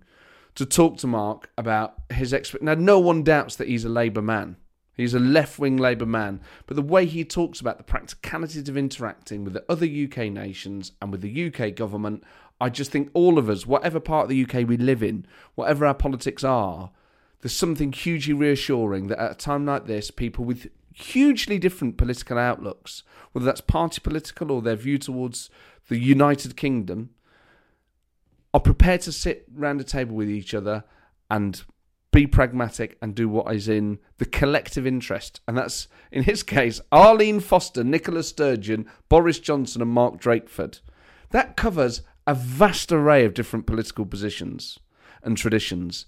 [0.60, 2.62] to talk to Mark about his expert.
[2.62, 4.58] Now, no one doubts that he's a Labour man.
[4.94, 6.42] He's a left wing Labour man.
[6.66, 10.92] But the way he talks about the practicalities of interacting with the other UK nations
[11.02, 12.26] and with the UK government,
[12.60, 15.86] I just think all of us, whatever part of the UK we live in, whatever
[15.86, 16.92] our politics are,
[17.40, 22.38] there's something hugely reassuring that at a time like this, people with hugely different political
[22.38, 25.50] outlooks, whether that's party political or their view towards
[25.88, 27.12] the United Kingdom,
[28.54, 30.84] are prepared to sit round a table with each other
[31.30, 31.64] and
[32.12, 35.42] be pragmatic and do what is in the collective interest.
[35.48, 40.82] And that's, in his case, Arlene Foster, Nicola Sturgeon, Boris Johnson, and Mark Drakeford.
[41.30, 44.80] That covers a vast array of different political positions
[45.22, 46.06] and traditions.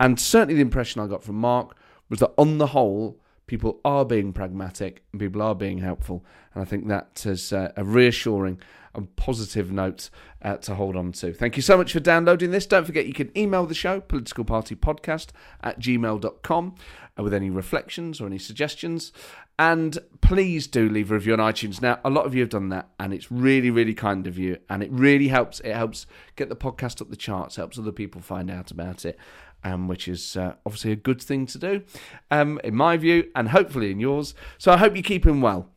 [0.00, 1.76] And certainly the impression I got from Mark
[2.08, 6.24] was that, on the whole, people are being pragmatic and people are being helpful.
[6.54, 8.58] And I think that is uh, a reassuring
[8.94, 10.08] and positive note
[10.42, 11.32] uh, to hold on to.
[11.32, 12.66] Thank you so much for downloading this.
[12.66, 15.28] Don't forget you can email the show, politicalpartypodcast
[15.62, 16.74] at gmail.com,
[17.18, 19.12] uh, with any reflections or any suggestions.
[19.58, 21.80] And please do leave a review on iTunes.
[21.80, 24.58] Now, a lot of you have done that, and it's really, really kind of you.
[24.68, 25.60] And it really helps.
[25.60, 29.18] It helps get the podcast up the charts, helps other people find out about it
[29.64, 31.82] um, which is uh, obviously a good thing to do,
[32.30, 34.34] um, in my view, and hopefully in yours.
[34.58, 35.70] So I hope you're keeping well,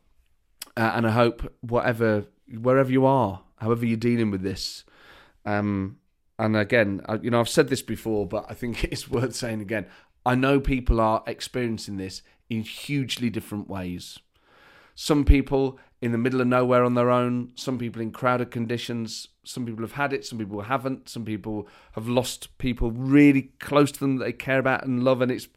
[0.76, 2.26] uh, and I hope whatever,
[2.60, 4.84] wherever you are, however you're dealing with this,
[5.44, 5.96] um,
[6.38, 9.60] and again, I, you know, I've said this before, but I think it's worth saying
[9.60, 9.86] again.
[10.24, 14.18] I know people are experiencing this in hugely different ways.
[14.94, 19.28] Some people in the middle of nowhere on their own, some people in crowded conditions,
[19.44, 23.90] some people have had it, some people haven't, some people have lost people really close
[23.92, 25.48] to them that they care about and love, and it's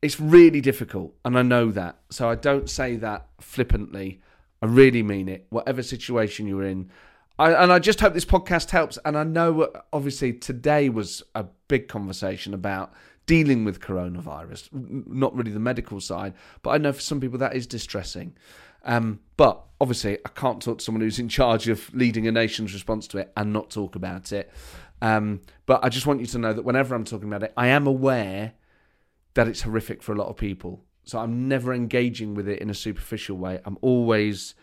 [0.00, 1.98] it's really difficult, and I know that.
[2.10, 4.20] So I don't say that flippantly.
[4.60, 5.46] I really mean it.
[5.48, 6.90] Whatever situation you're in,
[7.38, 8.98] I, and I just hope this podcast helps.
[9.04, 12.92] And I know, obviously, today was a big conversation about
[13.26, 17.56] dealing with coronavirus, not really the medical side, but I know for some people that
[17.56, 18.36] is distressing.
[18.84, 22.72] Um, but obviously, I can't talk to someone who's in charge of leading a nation's
[22.72, 24.50] response to it and not talk about it.
[25.02, 27.68] Um, but I just want you to know that whenever I'm talking about it, I
[27.68, 28.52] am aware
[29.34, 30.84] that it's horrific for a lot of people.
[31.04, 33.60] So I'm never engaging with it in a superficial way.
[33.64, 34.54] I'm always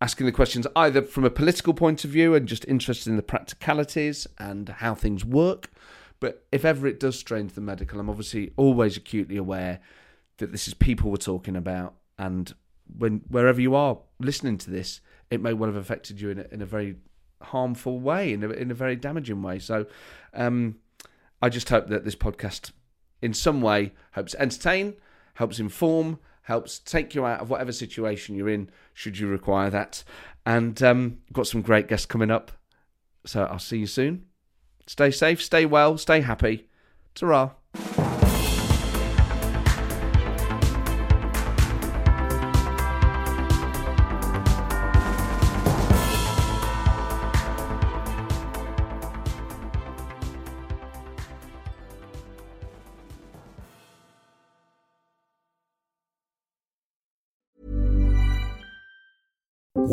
[0.00, 3.22] asking the questions either from a political point of view and just interested in the
[3.22, 5.70] practicalities and how things work.
[6.20, 9.80] But if ever it does strain to the medical, I'm obviously always acutely aware
[10.38, 12.54] that this is people we're talking about and
[12.96, 16.46] when wherever you are listening to this, it may well have affected you in a,
[16.52, 16.96] in a very
[17.42, 19.58] harmful way, in a, in a very damaging way.
[19.58, 19.86] So,
[20.34, 20.76] um,
[21.42, 22.72] I just hope that this podcast,
[23.20, 24.94] in some way, helps entertain,
[25.34, 30.04] helps inform, helps take you out of whatever situation you're in, should you require that.
[30.44, 32.52] And um, got some great guests coming up.
[33.26, 34.26] So I'll see you soon.
[34.86, 36.68] Stay safe, stay well, stay happy.
[37.14, 37.54] Ta